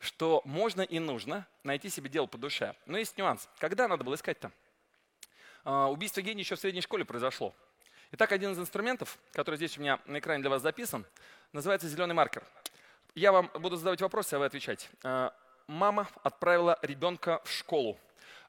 что 0.00 0.42
можно 0.44 0.80
и 0.80 0.98
нужно 0.98 1.46
найти 1.62 1.88
себе 1.88 2.10
дело 2.10 2.26
по 2.26 2.36
душе. 2.36 2.74
Но 2.86 2.98
есть 2.98 3.16
нюанс. 3.16 3.48
Когда 3.58 3.86
надо 3.86 4.02
было 4.02 4.16
искать-то? 4.16 4.50
Э, 5.64 5.84
убийство 5.84 6.20
гения 6.20 6.42
еще 6.42 6.56
в 6.56 6.60
средней 6.60 6.80
школе 6.80 7.04
произошло. 7.04 7.54
Итак, 8.10 8.32
один 8.32 8.54
из 8.54 8.58
инструментов, 8.58 9.16
который 9.34 9.54
здесь 9.54 9.78
у 9.78 9.82
меня 9.82 10.00
на 10.04 10.18
экране 10.18 10.40
для 10.40 10.50
вас 10.50 10.62
записан, 10.62 11.06
называется 11.52 11.86
зеленый 11.86 12.14
маркер. 12.14 12.42
Я 13.14 13.32
вам 13.32 13.50
буду 13.54 13.76
задавать 13.76 14.00
вопросы, 14.00 14.34
а 14.34 14.38
вы 14.38 14.44
отвечать. 14.44 14.88
А, 15.02 15.34
мама 15.66 16.08
отправила 16.22 16.78
ребенка 16.82 17.40
в 17.44 17.50
школу. 17.50 17.98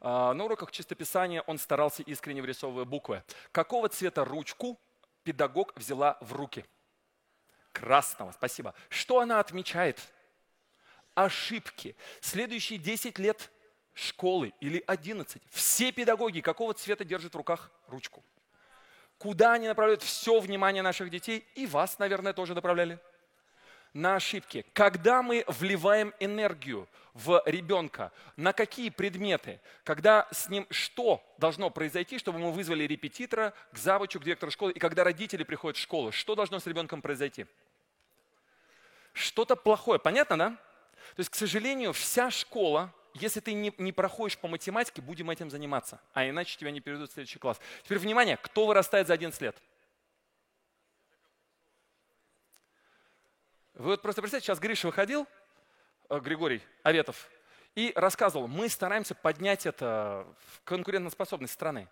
А, 0.02 0.34
на 0.34 0.45
уроках 0.45 0.72
чистописания 0.72 1.41
он 1.41 1.58
старался 1.58 2.04
искренне 2.04 2.41
вырисовывая 2.41 2.86
буквы. 2.86 3.24
Какого 3.52 3.89
цвета 3.89 4.24
ручку 4.26 4.80
педагог 5.24 5.74
взяла 5.76 6.17
в 6.22 6.34
руки? 6.34 6.65
Красного, 7.72 8.32
спасибо. 8.32 8.74
Что 8.89 9.19
она 9.19 9.39
отмечает? 9.39 10.00
Ошибки. 11.15 11.95
Следующие 12.22 12.80
10 12.80 13.19
лет 13.19 13.52
школы 13.93 14.54
или 14.60 14.84
11. 14.88 15.41
Все 15.50 15.91
педагоги 15.91 16.41
какого 16.41 16.74
цвета 16.74 17.04
держат 17.04 17.34
в 17.34 17.38
руках 17.38 17.72
ручку? 17.88 18.24
Куда 19.17 19.54
они 19.54 19.67
направляют 19.67 20.02
все 20.02 20.39
внимание 20.39 20.82
наших 20.82 21.10
детей? 21.10 21.45
И 21.56 21.67
вас, 21.67 22.00
наверное, 22.00 22.32
тоже 22.32 22.56
направляли. 22.56 23.00
На 23.93 24.15
ошибки. 24.15 24.65
Когда 24.73 25.21
мы 25.21 25.43
вливаем 25.47 26.13
энергию 26.19 26.88
в 27.13 27.41
ребенка, 27.45 28.12
на 28.38 28.54
какие 28.54 28.89
предметы, 28.89 29.60
когда 29.84 30.28
с 30.32 30.49
ним 30.49 30.67
что 30.69 31.23
должно 31.38 31.69
произойти, 31.69 32.17
чтобы 32.17 32.39
мы 32.39 32.52
вызвали 32.52 32.84
репетитора 32.84 33.54
к 33.73 33.78
завучу, 33.78 34.19
к 34.19 34.23
директору 34.23 34.52
школы, 34.52 34.71
и 34.71 34.80
когда 34.80 35.04
родители 35.04 35.43
приходят 35.43 35.78
в 35.78 35.82
школу, 35.82 36.12
что 36.12 36.36
должно 36.36 36.60
с 36.60 36.67
ребенком 36.67 37.02
произойти? 37.02 37.45
Что-то 39.13 39.56
плохое, 39.56 39.99
понятно, 39.99 40.38
да? 40.38 40.49
То 41.15 41.19
есть, 41.19 41.30
к 41.30 41.36
сожалению, 41.36 41.93
вся 41.93 42.30
школа, 42.30 42.93
если 43.15 43.39
ты 43.39 43.54
не, 43.54 43.73
не 43.78 43.91
проходишь 43.91 44.38
по 44.38 44.47
математике, 44.47 45.02
будем 45.02 45.30
этим 45.30 45.49
заниматься, 45.49 45.99
а 46.13 46.28
иначе 46.28 46.58
тебя 46.58 46.71
не 46.71 46.80
переведут 46.80 47.10
в 47.10 47.13
следующий 47.13 47.39
класс. 47.39 47.60
Теперь 47.84 47.97
внимание, 47.97 48.38
кто 48.38 48.65
вырастает 48.67 49.08
за 49.08 49.13
11 49.13 49.41
лет? 49.41 49.58
Вы 53.80 53.92
вот 53.92 54.02
просто 54.02 54.22
представьте, 54.22 54.48
сейчас 54.48 54.60
Гриша 54.60 54.88
выходил, 54.88 55.26
э, 56.10 56.20
Григорий 56.20 56.62
Аветов, 56.84 57.30
и 57.76 57.94
рассказывал, 57.96 58.50
мы 58.50 58.68
стараемся 58.68 59.15
поднять 59.15 59.65
это 59.65 60.28
в 60.48 60.62
конкурентоспособность 60.65 61.54
страны. 61.54 61.88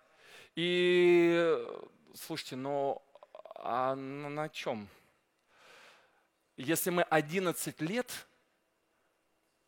И 0.54 1.66
слушайте, 2.14 2.56
но 2.56 3.02
а 3.54 3.94
на 3.94 4.50
чем? 4.50 4.86
Если 6.58 6.90
мы 6.90 7.04
11 7.04 7.80
лет 7.80 8.26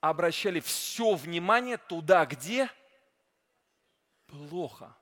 обращали 0.01 0.61
все 0.61 1.15
внимание 1.15 1.79
туда, 1.79 2.27
где 2.27 2.69
плохо. 4.27 4.95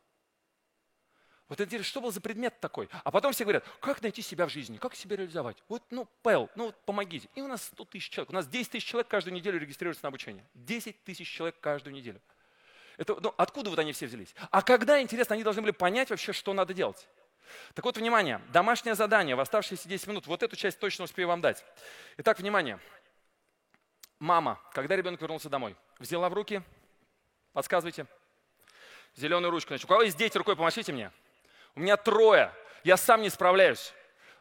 Вот 1.49 1.61
это 1.61 1.83
что 1.83 2.01
был 2.03 2.11
за 2.11 2.21
предмет 2.21 2.61
такой? 2.61 2.91
А 3.05 3.11
потом 3.11 3.33
все 3.33 3.45
говорят, 3.45 3.65
как 3.81 4.03
найти 4.03 4.21
себя 4.21 4.47
в 4.47 4.51
жизни, 4.51 4.77
как 4.77 4.95
себя 4.95 5.17
реализовать? 5.17 5.57
Вот, 5.69 5.83
ну, 5.91 6.07
Павел, 6.23 6.51
ну 6.57 6.67
вот 6.67 6.77
помогите. 6.85 7.29
И 7.35 7.41
у 7.41 7.49
нас 7.49 7.65
100 7.65 7.85
тысяч 7.87 8.11
человек, 8.11 8.31
у 8.31 8.35
нас 8.35 8.47
10 8.47 8.71
тысяч 8.71 8.87
человек 8.87 9.09
каждую 9.09 9.35
неделю 9.35 9.59
регистрируются 9.59 10.05
на 10.05 10.09
обучение. 10.09 10.45
10 10.55 11.05
тысяч 11.05 11.27
человек 11.27 11.59
каждую 11.61 11.95
неделю. 11.95 12.21
Это, 12.99 13.17
ну, 13.19 13.33
откуда 13.39 13.71
вот 13.71 13.79
они 13.79 13.93
все 13.93 14.07
взялись? 14.07 14.35
А 14.51 14.61
когда, 14.61 15.01
интересно, 15.01 15.35
они 15.35 15.43
должны 15.43 15.63
были 15.63 15.73
понять 15.73 16.11
вообще, 16.11 16.33
что 16.33 16.53
надо 16.53 16.75
делать? 16.75 17.09
Так 17.73 17.85
вот, 17.85 17.97
внимание, 17.97 18.43
домашнее 18.53 18.95
задание 18.95 19.35
в 19.35 19.41
оставшиеся 19.41 19.89
10 19.89 20.07
минут. 20.09 20.27
Вот 20.27 20.43
эту 20.43 20.55
часть 20.55 20.79
точно 20.79 21.05
успею 21.05 21.29
вам 21.29 21.41
дать. 21.41 21.65
Итак, 22.19 22.39
внимание. 22.39 22.79
Мама, 24.19 24.61
когда 24.73 24.97
ребенок 24.97 25.23
вернулся 25.23 25.49
домой, 25.49 25.77
взяла 25.99 26.29
в 26.29 26.35
руки, 26.35 26.63
подсказывайте, 27.53 28.07
зеленую 29.17 29.51
ручку. 29.51 29.69
Значит, 29.69 29.85
у 29.87 29.89
кого 29.89 30.03
есть 30.03 30.19
дети, 30.19 30.37
рукой 30.37 30.57
помашите 30.57 30.93
мне. 30.93 31.11
У 31.79 31.81
меня 31.81 31.97
трое. 31.97 32.53
Я 32.83 32.97
сам 32.97 33.23
не 33.23 33.31
справляюсь. 33.31 33.93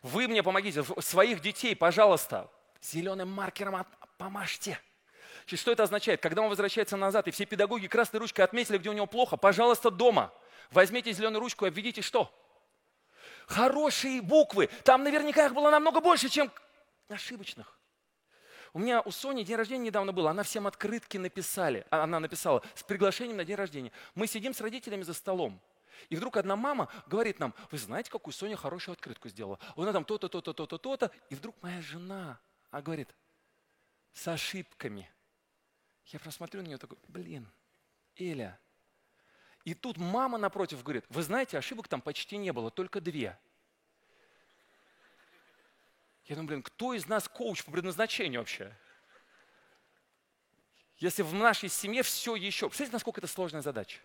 Вы 0.02 0.28
мне 0.28 0.42
помогите. 0.42 0.84
Своих 0.84 1.40
детей, 1.40 1.76
пожалуйста, 1.76 2.50
зеленым 2.82 3.30
маркером 3.30 3.86
помажьте. 4.18 4.80
Что 5.46 5.72
это 5.72 5.84
означает? 5.84 6.20
Когда 6.20 6.42
он 6.42 6.50
возвращается 6.50 6.98
назад, 6.98 7.28
и 7.28 7.32
все 7.32 7.46
педагоги 7.46 7.86
красной 7.86 8.22
ручкой 8.22 8.42
отметили, 8.42 8.80
где 8.80 8.90
у 8.90 8.94
него 8.94 9.06
плохо, 9.06 9.38
пожалуйста, 9.38 9.92
дома. 9.92 10.34
Возьмите 10.72 11.12
зеленую 11.12 11.40
ручку 11.40 11.66
и 11.66 11.68
обведите 11.68 12.02
что? 12.02 12.34
Хорошие 13.46 14.24
буквы. 14.24 14.68
Там 14.84 15.04
наверняка 15.04 15.46
их 15.46 15.54
было 15.54 15.70
намного 15.70 16.02
больше, 16.02 16.30
чем 16.30 16.52
ошибочных. 17.08 17.78
У 18.74 18.80
меня 18.80 19.02
у 19.02 19.12
Сони 19.12 19.44
день 19.44 19.58
рождения 19.58 19.86
недавно 19.86 20.12
был, 20.12 20.28
она 20.28 20.42
всем 20.42 20.66
открытки 20.66 21.18
написали, 21.18 21.86
она 21.92 22.20
написала 22.20 22.64
с 22.74 22.82
приглашением 22.82 23.38
на 23.38 23.46
день 23.46 23.58
рождения. 23.58 23.92
Мы 24.16 24.26
сидим 24.26 24.56
с 24.56 24.60
родителями 24.60 25.04
за 25.04 25.14
столом. 25.14 25.62
И 26.10 26.16
вдруг 26.16 26.38
одна 26.38 26.56
мама 26.56 26.90
говорит 27.08 27.40
нам, 27.40 27.54
вы 27.72 27.78
знаете, 27.78 28.10
какую 28.10 28.34
Соня 28.34 28.56
хорошую 28.56 28.94
открытку 28.94 29.30
сделала? 29.30 29.60
Она 29.76 29.94
там 29.94 30.06
то-то, 30.06 30.30
то-то, 30.30 30.54
то-то, 30.54 30.78
то-то. 30.78 31.12
И 31.30 31.36
вдруг 31.36 31.62
моя 31.62 31.82
жена, 31.82 32.40
а 32.72 32.82
говорит, 32.82 33.14
с 34.14 34.28
ошибками. 34.28 35.10
Я 36.06 36.20
просмотрю 36.20 36.62
на 36.62 36.68
нее 36.68 36.78
такой, 36.78 36.98
блин, 37.08 37.48
Эля. 38.16 38.60
И 39.64 39.74
тут 39.74 39.98
мама 39.98 40.38
напротив 40.38 40.82
говорит, 40.82 41.06
вы 41.10 41.22
знаете, 41.22 41.58
ошибок 41.58 41.88
там 41.88 42.02
почти 42.02 42.38
не 42.38 42.54
было, 42.54 42.72
только 42.72 43.02
две. 43.02 43.38
Я 46.26 46.36
думаю, 46.36 46.48
блин, 46.48 46.64
кто 46.64 46.94
из 46.94 47.08
нас 47.08 47.28
коуч 47.28 47.64
по 47.64 47.72
предназначению 47.72 48.42
вообще? 48.42 48.74
Если 50.98 51.22
в 51.22 51.34
нашей 51.34 51.70
семье 51.70 52.02
все 52.04 52.36
еще... 52.36 52.68
Представляете, 52.68 52.94
насколько 52.94 53.20
это 53.20 53.28
сложная 53.28 53.62
задача? 53.62 54.00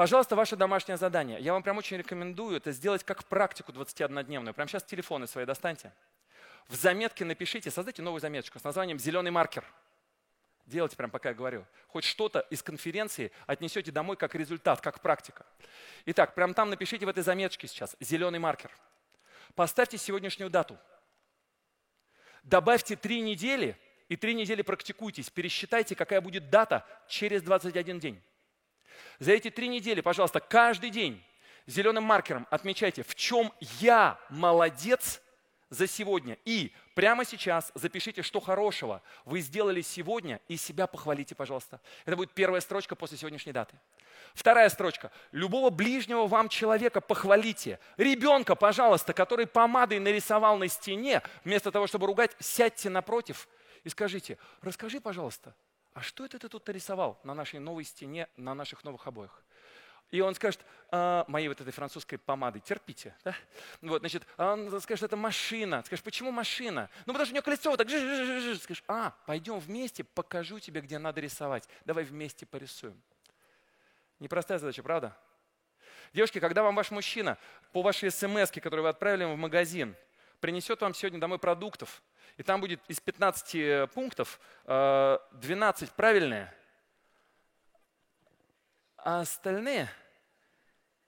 Пожалуйста, 0.00 0.34
ваше 0.34 0.56
домашнее 0.56 0.96
задание. 0.96 1.38
Я 1.40 1.52
вам 1.52 1.62
прям 1.62 1.76
очень 1.76 1.98
рекомендую 1.98 2.56
это 2.56 2.72
сделать 2.72 3.04
как 3.04 3.22
практику 3.26 3.70
21-дневную. 3.70 4.54
Прямо 4.54 4.66
сейчас 4.66 4.82
телефоны 4.82 5.26
свои 5.26 5.44
достаньте. 5.44 5.92
В 6.68 6.74
заметке 6.74 7.26
напишите, 7.26 7.70
создайте 7.70 8.00
новую 8.00 8.18
заметочку 8.18 8.58
с 8.58 8.64
названием 8.64 8.98
«Зеленый 8.98 9.30
маркер». 9.30 9.62
Делайте 10.64 10.96
прям, 10.96 11.10
пока 11.10 11.28
я 11.28 11.34
говорю. 11.34 11.66
Хоть 11.88 12.04
что-то 12.04 12.40
из 12.48 12.62
конференции 12.62 13.30
отнесете 13.46 13.92
домой 13.92 14.16
как 14.16 14.34
результат, 14.34 14.80
как 14.80 15.02
практика. 15.02 15.44
Итак, 16.06 16.34
прям 16.34 16.54
там 16.54 16.70
напишите 16.70 17.04
в 17.04 17.10
этой 17.10 17.22
заметочке 17.22 17.68
сейчас 17.68 17.94
«Зеленый 18.00 18.38
маркер». 18.38 18.70
Поставьте 19.54 19.98
сегодняшнюю 19.98 20.48
дату. 20.48 20.78
Добавьте 22.42 22.96
три 22.96 23.20
недели 23.20 23.76
и 24.08 24.16
три 24.16 24.32
недели 24.32 24.62
практикуйтесь. 24.62 25.28
Пересчитайте, 25.28 25.94
какая 25.94 26.22
будет 26.22 26.48
дата 26.48 26.86
через 27.06 27.42
21 27.42 28.00
день. 28.00 28.22
За 29.18 29.32
эти 29.32 29.50
три 29.50 29.68
недели, 29.68 30.00
пожалуйста, 30.00 30.40
каждый 30.40 30.90
день 30.90 31.22
зеленым 31.66 32.04
маркером 32.04 32.46
отмечайте, 32.50 33.02
в 33.02 33.14
чем 33.14 33.52
я 33.60 34.18
молодец 34.28 35.20
за 35.70 35.86
сегодня. 35.86 36.36
И 36.44 36.72
прямо 36.94 37.24
сейчас 37.24 37.70
запишите, 37.74 38.22
что 38.22 38.40
хорошего 38.40 39.02
вы 39.24 39.40
сделали 39.40 39.80
сегодня, 39.80 40.40
и 40.48 40.56
себя 40.56 40.86
похвалите, 40.86 41.34
пожалуйста. 41.34 41.80
Это 42.04 42.16
будет 42.16 42.32
первая 42.32 42.60
строчка 42.60 42.96
после 42.96 43.16
сегодняшней 43.16 43.52
даты. 43.52 43.76
Вторая 44.34 44.68
строчка. 44.68 45.10
Любого 45.32 45.70
ближнего 45.70 46.26
вам 46.26 46.48
человека 46.48 47.00
похвалите. 47.00 47.78
Ребенка, 47.96 48.54
пожалуйста, 48.54 49.12
который 49.12 49.46
помадой 49.46 49.98
нарисовал 50.00 50.58
на 50.58 50.68
стене, 50.68 51.22
вместо 51.44 51.70
того, 51.70 51.86
чтобы 51.86 52.06
ругать, 52.06 52.36
сядьте 52.40 52.90
напротив 52.90 53.48
и 53.84 53.88
скажите, 53.88 54.36
расскажи, 54.60 55.00
пожалуйста, 55.00 55.54
а 56.00 56.02
что 56.02 56.24
это 56.24 56.38
ты 56.38 56.48
тут 56.48 56.66
нарисовал 56.66 57.20
на 57.24 57.34
нашей 57.34 57.60
новой 57.60 57.84
стене, 57.84 58.26
на 58.38 58.54
наших 58.54 58.84
новых 58.84 59.06
обоях? 59.06 59.42
И 60.10 60.22
он 60.22 60.34
скажет, 60.34 60.64
а, 60.90 61.26
моей 61.28 61.48
вот 61.48 61.60
этой 61.60 61.74
французской 61.74 62.16
помадой, 62.16 62.62
терпите. 62.62 63.14
Да? 63.22 63.36
Вот, 63.82 64.00
значит, 64.00 64.26
а 64.38 64.54
он 64.54 64.80
скажет, 64.80 65.04
это 65.04 65.18
машина. 65.18 65.82
Скажешь, 65.84 66.02
почему 66.02 66.30
машина? 66.30 66.88
Ну, 67.04 67.12
потому 67.12 67.26
что 67.26 67.32
у 67.32 67.34
нее 67.34 67.42
колесо 67.42 67.68
вот 67.68 67.76
так, 67.76 67.90
жи 67.90 68.56
скажешь, 68.56 68.82
а, 68.88 69.14
пойдем 69.26 69.58
вместе, 69.58 70.02
покажу 70.02 70.58
тебе, 70.58 70.80
где 70.80 70.98
надо 70.98 71.20
рисовать. 71.20 71.68
Давай 71.84 72.04
вместе 72.04 72.46
порисуем. 72.46 72.98
Непростая 74.20 74.58
задача, 74.58 74.82
правда? 74.82 75.14
Девушки, 76.14 76.40
когда 76.40 76.62
вам 76.62 76.76
ваш 76.76 76.90
мужчина 76.90 77.36
по 77.72 77.82
вашей 77.82 78.10
смс, 78.10 78.50
которую 78.52 78.84
вы 78.84 78.88
отправили 78.88 79.24
в 79.24 79.36
магазин, 79.36 79.94
принесет 80.40 80.80
вам 80.80 80.94
сегодня 80.94 81.20
домой 81.20 81.38
продуктов, 81.38 82.02
и 82.40 82.42
там 82.42 82.62
будет 82.62 82.80
из 82.88 82.98
15 83.00 83.54
э, 83.54 83.86
пунктов 83.88 84.40
12 84.64 85.88
э, 85.90 85.92
правильные, 85.94 86.54
а 88.96 89.20
остальные, 89.20 89.90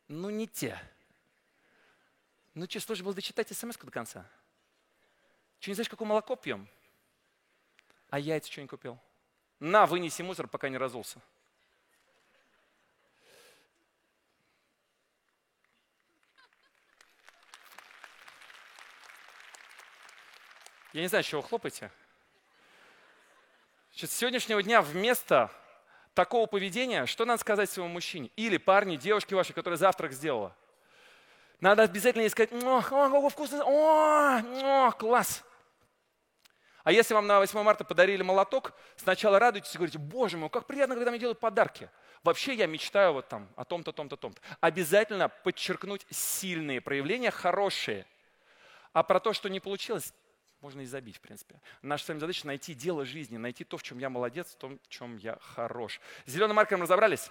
ну, 0.08 0.28
не 0.28 0.46
те. 0.46 0.78
Ну, 2.52 2.66
что, 2.68 2.80
сложно 2.80 3.06
было 3.06 3.14
дочитать 3.14 3.48
смс 3.48 3.78
до 3.78 3.90
конца? 3.90 4.26
Что, 5.58 5.70
не 5.70 5.74
знаешь, 5.74 5.88
какое 5.88 6.06
молоко 6.06 6.36
пьем? 6.36 6.68
А 8.10 8.18
яйца 8.18 8.52
что 8.52 8.60
не 8.60 8.68
купил? 8.68 8.98
На, 9.58 9.86
вынеси 9.86 10.20
мусор, 10.20 10.48
пока 10.48 10.68
не 10.68 10.76
разулся. 10.76 11.18
Я 20.92 21.00
не 21.00 21.08
знаю, 21.08 21.24
чего 21.24 21.40
вы 21.40 21.48
хлопаете. 21.48 21.90
Значит, 23.92 24.10
с 24.10 24.16
сегодняшнего 24.16 24.62
дня 24.62 24.82
вместо 24.82 25.50
такого 26.14 26.46
поведения, 26.46 27.06
что 27.06 27.24
надо 27.24 27.40
сказать 27.40 27.70
своему 27.70 27.92
мужчине? 27.92 28.30
Или 28.36 28.58
парни, 28.58 28.96
девушке 28.96 29.34
вашей, 29.34 29.52
которая 29.52 29.78
завтрак 29.78 30.12
сделала. 30.12 30.54
Надо 31.60 31.84
обязательно 31.84 32.22
ей 32.22 32.28
сказать, 32.28 32.52
о, 32.52 32.78
о, 32.78 33.28
вкусно, 33.28 33.62
о, 33.64 34.88
о, 34.88 34.90
класс. 34.92 35.44
А 36.84 36.90
если 36.90 37.14
вам 37.14 37.26
на 37.26 37.38
8 37.38 37.62
марта 37.62 37.84
подарили 37.84 38.22
молоток, 38.22 38.72
сначала 38.96 39.38
радуйтесь 39.38 39.74
и 39.74 39.78
говорите, 39.78 39.98
боже 39.98 40.36
мой, 40.36 40.50
как 40.50 40.66
приятно, 40.66 40.96
когда 40.96 41.10
мне 41.10 41.20
делают 41.20 41.38
подарки. 41.38 41.88
Вообще 42.24 42.54
я 42.54 42.66
мечтаю 42.66 43.12
вот 43.12 43.28
там 43.28 43.48
о 43.56 43.64
том-то, 43.64 43.92
том-то, 43.92 44.16
том-то. 44.16 44.40
Обязательно 44.60 45.28
подчеркнуть 45.28 46.04
сильные 46.10 46.80
проявления, 46.80 47.30
хорошие. 47.30 48.06
А 48.92 49.02
про 49.02 49.20
то, 49.20 49.32
что 49.32 49.48
не 49.48 49.60
получилось, 49.60 50.12
можно 50.62 50.80
и 50.80 50.86
забить, 50.86 51.16
в 51.16 51.20
принципе. 51.20 51.60
Наша 51.82 52.04
с 52.04 52.08
вами 52.08 52.20
задача 52.20 52.46
найти 52.46 52.72
дело 52.74 53.04
жизни, 53.04 53.36
найти 53.36 53.64
то, 53.64 53.76
в 53.76 53.82
чем 53.82 53.98
я 53.98 54.08
молодец, 54.08 54.52
в 54.52 54.56
том, 54.56 54.78
в 54.82 54.88
чем 54.88 55.16
я 55.16 55.38
хорош. 55.40 56.00
С 56.24 56.30
зеленым 56.30 56.56
маркером 56.56 56.82
разобрались? 56.82 57.30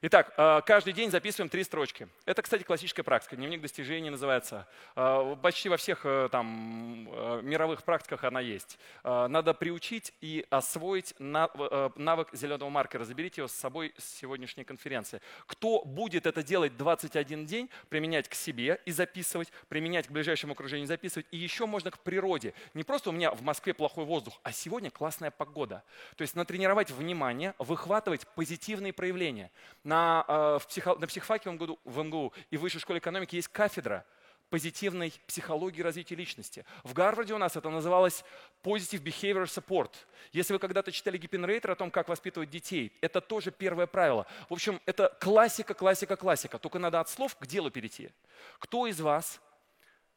Итак, 0.00 0.32
э, 0.36 0.60
каждый 0.64 0.92
день 0.92 1.10
записываем 1.10 1.48
три 1.48 1.64
строчки. 1.64 2.06
Это, 2.24 2.40
кстати, 2.40 2.62
классическая 2.62 3.02
практика. 3.02 3.34
Дневник 3.34 3.60
достижений 3.60 4.10
называется. 4.10 4.68
Э, 4.94 5.34
почти 5.42 5.68
во 5.68 5.76
всех 5.76 6.02
э, 6.06 6.28
там, 6.30 7.08
мировых 7.44 7.82
практиках 7.82 8.22
она 8.22 8.38
есть. 8.38 8.78
Надо 9.02 9.54
приучить 9.54 10.14
и 10.20 10.46
освоить 10.50 11.14
навык 11.18 12.28
зеленого 12.32 12.68
маркера. 12.68 13.04
Заберите 13.04 13.40
его 13.40 13.48
с 13.48 13.52
собой 13.52 13.92
с 13.98 14.04
сегодняшней 14.04 14.62
конференции. 14.62 15.20
Кто 15.46 15.82
будет 15.84 16.26
это 16.26 16.44
делать 16.44 16.76
21 16.76 17.46
день, 17.46 17.68
применять 17.88 18.28
к 18.28 18.34
себе 18.34 18.80
и 18.84 18.92
записывать, 18.92 19.52
применять 19.68 20.06
к 20.06 20.10
ближайшему 20.12 20.52
окружению 20.52 20.84
и 20.84 20.88
записывать. 20.88 21.26
И 21.32 21.36
еще 21.36 21.66
можно 21.66 21.90
к 21.90 21.98
природе. 21.98 22.54
Не 22.74 22.84
просто 22.84 23.10
у 23.10 23.12
меня 23.12 23.32
в 23.32 23.42
Москве 23.42 23.74
плохой 23.74 24.04
воздух, 24.04 24.38
а 24.44 24.52
сегодня 24.52 24.92
классная 24.92 25.32
погода. 25.32 25.82
То 26.16 26.22
есть 26.22 26.36
натренировать 26.36 26.92
внимание, 26.92 27.54
выхватывать 27.58 28.28
позитивные 28.36 28.92
проявления 28.92 29.50
на, 29.88 30.24
э, 30.28 30.58
в 30.60 30.66
психо, 30.66 30.94
на 30.96 31.06
психфаке 31.06 31.48
в 31.48 31.54
МГУ, 31.54 31.78
в 31.84 32.02
МГУ 32.02 32.34
и 32.50 32.58
в 32.58 32.60
Высшей 32.60 32.80
школе 32.80 32.98
экономики 32.98 33.36
есть 33.36 33.48
кафедра 33.48 34.04
позитивной 34.50 35.12
психологии 35.26 35.80
развития 35.82 36.14
личности. 36.14 36.64
В 36.84 36.92
Гарварде 36.92 37.34
у 37.34 37.38
нас 37.38 37.56
это 37.56 37.70
называлось 37.70 38.24
Positive 38.62 39.02
Behavior 39.02 39.44
Support. 39.44 39.92
Если 40.32 40.52
вы 40.52 40.58
когда-то 40.58 40.92
читали 40.92 41.16
Гиппенрейтер 41.16 41.70
о 41.70 41.74
том, 41.74 41.90
как 41.90 42.08
воспитывать 42.08 42.50
детей, 42.50 42.92
это 43.00 43.20
тоже 43.20 43.50
первое 43.50 43.86
правило. 43.86 44.26
В 44.48 44.54
общем, 44.54 44.80
это 44.84 45.14
классика, 45.20 45.74
классика, 45.74 46.16
классика. 46.16 46.58
Только 46.58 46.78
надо 46.78 47.00
от 47.00 47.08
слов 47.08 47.36
к 47.36 47.46
делу 47.46 47.70
перейти. 47.70 48.10
Кто 48.58 48.86
из 48.86 49.00
вас 49.00 49.40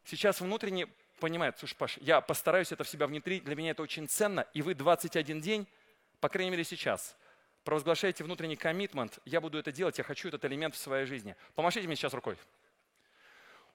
сейчас 0.04 0.42
внутренне 0.42 0.88
понимает, 1.20 1.58
слушай, 1.60 1.76
Паш, 1.76 1.98
я 1.98 2.20
постараюсь 2.20 2.72
это 2.72 2.84
в 2.84 2.90
себя 2.90 3.08
внедрить, 3.08 3.44
для 3.46 3.56
меня 3.56 3.72
это 3.72 3.84
очень 3.84 4.08
ценно, 4.08 4.48
и 4.54 4.62
вы 4.62 4.74
21 4.74 5.40
день, 5.40 5.68
по 6.20 6.30
крайней 6.30 6.52
мере 6.52 6.64
сейчас, 6.64 7.16
провозглашаете 7.63 8.24
внутренний 8.24 8.56
коммитмент, 8.56 9.19
я 9.26 9.41
буду 9.41 9.58
это 9.58 9.71
делать, 9.71 9.97
я 9.97 10.04
хочу 10.04 10.28
этот 10.28 10.43
элемент 10.45 10.76
в 10.76 10.78
своей 10.78 11.06
жизни. 11.06 11.36
Помашите 11.56 11.88
мне 11.88 11.95
сейчас 11.95 12.13
рукой. 12.13 12.38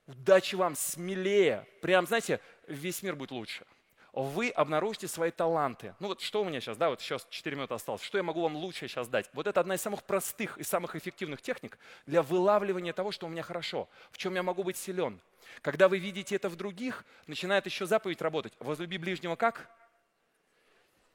Удачи 0.07 0.55
вам, 0.55 0.77
смелее. 0.77 1.67
Прям, 1.83 2.07
знаете, 2.07 2.41
весь 2.67 3.03
мир 3.03 3.17
будет 3.17 3.33
лучше. 3.33 3.67
Вы 4.13 4.49
обнаружите 4.49 5.09
свои 5.09 5.31
таланты. 5.31 5.95
Ну 6.01 6.09
вот 6.09 6.23
что 6.23 6.41
у 6.41 6.45
меня 6.45 6.61
сейчас, 6.61 6.79
да, 6.79 6.89
вот 6.89 7.03
сейчас 7.03 7.27
4 7.29 7.55
минуты 7.55 7.75
осталось. 7.75 8.01
Что 8.01 8.17
я 8.17 8.25
могу 8.25 8.41
вам 8.41 8.57
лучше 8.57 8.89
сейчас 8.89 9.09
дать? 9.09 9.29
Вот 9.35 9.47
это 9.47 9.61
одна 9.61 9.75
из 9.75 9.83
самых 9.83 10.05
простых 10.05 10.57
и 10.57 10.63
самых 10.63 10.97
эффективных 10.97 11.43
техник 11.43 11.79
для 12.07 12.23
вылавливания 12.23 12.95
того, 12.95 13.13
что 13.13 13.27
у 13.27 13.29
меня 13.29 13.43
хорошо, 13.43 13.91
в 14.11 14.17
чем 14.17 14.35
я 14.35 14.43
могу 14.43 14.65
быть 14.65 14.79
силен. 14.79 15.21
Когда 15.61 15.89
вы 15.89 15.99
видите 15.99 16.35
это 16.35 16.49
в 16.49 16.57
других, 16.57 17.05
начинает 17.27 17.67
еще 17.67 17.85
заповедь 17.85 18.23
работать. 18.23 18.55
Возлюби 18.59 18.97
ближнего 18.97 19.37
как? 19.37 19.69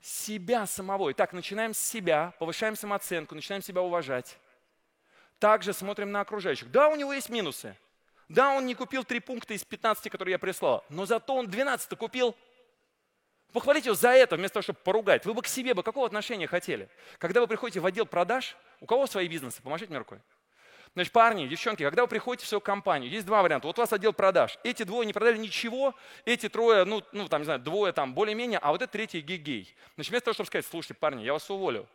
Себя 0.01 0.65
самого. 0.65 1.11
Итак, 1.11 1.33
начинаем 1.33 1.73
с 1.73 1.79
себя, 1.79 2.33
повышаем 2.39 2.75
самооценку, 2.75 3.35
начинаем 3.35 3.61
себя 3.61 3.81
уважать. 3.81 4.37
Также 5.39 5.73
смотрим 5.73 6.11
на 6.11 6.21
окружающих. 6.21 6.71
Да, 6.71 6.89
у 6.89 6.95
него 6.95 7.13
есть 7.13 7.29
минусы. 7.29 7.75
Да, 8.29 8.55
он 8.55 8.65
не 8.65 8.75
купил 8.75 9.03
три 9.03 9.19
пункта 9.19 9.53
из 9.53 9.63
15, 9.63 10.09
которые 10.09 10.33
я 10.33 10.39
прислал, 10.39 10.85
но 10.89 11.05
зато 11.05 11.35
он 11.35 11.47
12 11.47 11.97
купил. 11.97 12.35
Похвалите 13.51 13.89
его 13.89 13.95
за 13.95 14.09
это, 14.09 14.37
вместо 14.37 14.55
того, 14.55 14.63
чтобы 14.63 14.79
поругать. 14.79 15.25
Вы 15.25 15.33
бы 15.33 15.41
к 15.41 15.47
себе 15.47 15.73
бы 15.73 15.83
какого 15.83 16.05
отношения 16.05 16.47
хотели? 16.47 16.87
Когда 17.17 17.41
вы 17.41 17.47
приходите 17.47 17.81
в 17.81 17.85
отдел 17.85 18.05
продаж, 18.05 18.55
у 18.79 18.85
кого 18.85 19.07
свои 19.07 19.27
бизнесы? 19.27 19.61
Помашите 19.61 19.89
мне 19.89 19.99
рукой. 19.99 20.19
Значит, 20.93 21.13
парни, 21.13 21.47
девчонки, 21.47 21.83
когда 21.83 22.01
вы 22.01 22.09
приходите 22.09 22.45
в 22.45 22.49
свою 22.49 22.59
компанию, 22.59 23.09
есть 23.09 23.25
два 23.25 23.41
варианта. 23.41 23.67
Вот 23.67 23.79
у 23.79 23.81
вас 23.81 23.93
отдел 23.93 24.11
продаж. 24.11 24.59
Эти 24.63 24.83
двое 24.83 25.05
не 25.05 25.13
продали 25.13 25.37
ничего, 25.37 25.95
эти 26.25 26.49
трое, 26.49 26.83
ну, 26.83 27.01
ну 27.13 27.29
там, 27.29 27.41
не 27.41 27.45
знаю, 27.45 27.61
двое 27.61 27.93
там 27.93 28.13
более-менее, 28.13 28.59
а 28.59 28.71
вот 28.71 28.81
этот 28.81 28.91
третий 28.91 29.21
гей-гей. 29.21 29.73
Значит, 29.95 30.11
вместо 30.11 30.25
того, 30.25 30.33
чтобы 30.33 30.47
сказать, 30.47 30.65
слушайте, 30.65 30.95
парни, 30.95 31.23
я 31.23 31.31
вас 31.31 31.49
уволю, 31.49 31.87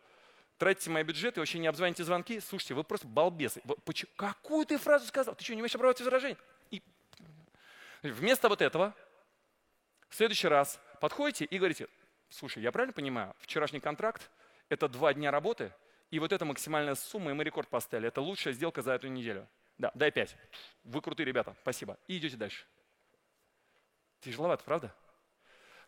тратите 0.57 0.89
мои 0.89 1.03
бюджеты, 1.03 1.39
вообще 1.39 1.59
не 1.59 1.67
обзвоните 1.67 2.03
звонки, 2.03 2.39
слушайте, 2.39 2.73
вы 2.73 2.83
просто 2.83 3.07
балбесы. 3.07 3.61
Почему? 3.85 4.09
Какую 4.15 4.65
ты 4.65 4.79
фразу 4.79 5.05
сказал? 5.05 5.35
Ты 5.35 5.43
что, 5.43 5.53
не 5.53 5.61
умеешь 5.61 5.75
обрабатывать 5.75 6.11
возражения? 6.11 6.37
И... 6.71 6.81
Вместо 8.01 8.49
вот 8.49 8.63
этого, 8.63 8.95
в 10.09 10.15
следующий 10.15 10.47
раз 10.47 10.79
подходите 11.01 11.45
и 11.45 11.57
говорите, 11.59 11.87
слушай, 12.29 12.63
я 12.63 12.71
правильно 12.71 12.93
понимаю, 12.93 13.35
вчерашний 13.41 13.79
контракт– 13.79 14.31
это 14.69 14.87
два 14.87 15.13
дня 15.13 15.29
работы– 15.29 15.71
и 16.09 16.19
вот 16.19 16.31
эта 16.31 16.45
максимальная 16.45 16.95
сумма, 16.95 17.31
и 17.31 17.33
мы 17.33 17.43
рекорд 17.43 17.67
поставили. 17.69 18.07
Это 18.07 18.21
лучшая 18.21 18.53
сделка 18.53 18.81
за 18.81 18.93
эту 18.93 19.07
неделю. 19.07 19.47
Да, 19.77 19.91
дай 19.93 20.11
5. 20.11 20.35
Вы 20.83 21.01
крутые 21.01 21.25
ребята, 21.25 21.55
спасибо. 21.61 21.97
И 22.07 22.17
идете 22.17 22.37
дальше. 22.37 22.65
Тяжеловато, 24.21 24.63
правда? 24.63 24.95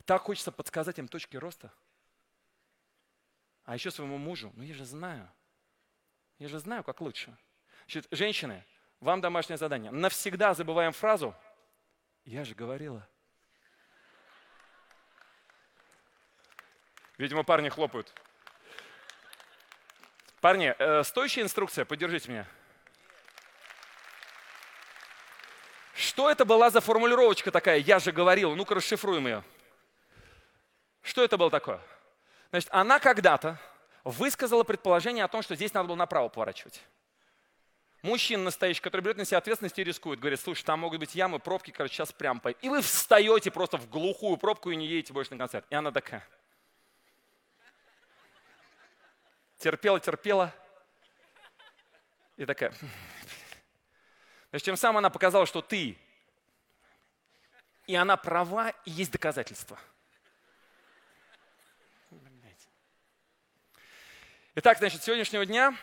Так 0.06 0.22
хочется 0.24 0.52
подсказать 0.52 1.00
им 1.00 1.08
точки 1.08 1.38
роста. 1.38 1.72
А 3.64 3.76
еще 3.76 3.92
своему 3.92 4.18
мужу, 4.18 4.52
ну 4.56 4.64
я 4.64 4.74
же 4.74 4.86
знаю. 4.86 5.30
Я 6.38 6.48
же 6.48 6.60
знаю, 6.60 6.84
как 6.84 7.02
лучше. 7.02 7.36
Значит, 7.82 8.08
женщины, 8.12 8.66
вам 9.00 9.22
домашнее 9.22 9.58
задание. 9.58 9.92
Навсегда 9.92 10.54
забываем 10.54 10.92
фразу 10.92 11.36
«Я 12.26 12.44
же 12.44 12.56
говорила». 12.56 13.08
Видимо, 17.18 17.44
парни 17.44 17.70
хлопают. 17.70 18.14
Парни, 20.42 20.74
э, 20.78 21.04
стоящая 21.04 21.42
инструкция, 21.42 21.84
поддержите 21.84 22.32
меня. 22.32 22.48
Что 25.94 26.32
это 26.32 26.46
была 26.46 26.70
за 26.70 26.80
формулировочка 26.80 27.52
такая? 27.52 27.80
Я 27.80 28.00
же 28.00 28.14
говорил. 28.14 28.56
Ну-ка 28.56 28.76
расшифруем 28.76 29.28
ее. 29.28 29.44
Что 31.02 31.24
это 31.24 31.38
было 31.38 31.50
такое? 31.50 31.82
Значит, 32.52 32.70
она 32.72 33.00
когда-то 33.00 33.60
высказала 34.06 34.64
предположение 34.64 35.26
о 35.26 35.28
том, 35.28 35.42
что 35.42 35.56
здесь 35.56 35.74
надо 35.74 35.88
было 35.90 35.98
направо 35.98 36.30
поворачивать. 36.30 36.82
Мужчина 38.02 38.44
настоящий, 38.44 38.80
который 38.80 39.02
берет 39.02 39.18
на 39.18 39.26
себя 39.26 39.40
ответственность 39.40 39.78
и 39.78 39.84
рискует, 39.84 40.22
говорит, 40.22 40.40
слушай, 40.40 40.64
там 40.64 40.80
могут 40.80 41.02
быть 41.02 41.16
ямы, 41.16 41.40
пробки, 41.40 41.72
короче, 41.72 41.96
сейчас 41.96 42.14
прям 42.14 42.40
по... 42.40 42.50
И 42.50 42.70
вы 42.70 42.82
встаете 42.82 43.52
просто 43.52 43.78
в 43.78 43.90
глухую 43.90 44.38
пробку 44.38 44.72
и 44.72 44.78
не 44.78 44.88
едете 44.88 45.12
больше 45.12 45.32
на 45.32 45.38
концерт. 45.38 45.66
И 45.70 45.76
она 45.76 45.92
такая, 45.92 46.26
терпела, 49.60 50.00
терпела. 50.00 50.54
И 52.38 52.46
такая. 52.46 52.74
Значит, 54.50 54.66
тем 54.66 54.78
самым 54.78 55.00
она 55.00 55.10
показала, 55.10 55.46
что 55.46 55.62
ты. 55.62 55.98
И 57.86 57.96
она 57.96 58.18
права, 58.18 58.70
и 58.86 58.92
есть 58.92 59.12
доказательства. 59.12 59.78
Итак, 64.56 64.78
значит, 64.80 65.04
сегодняшнего 65.04 65.46
дня 65.46 65.76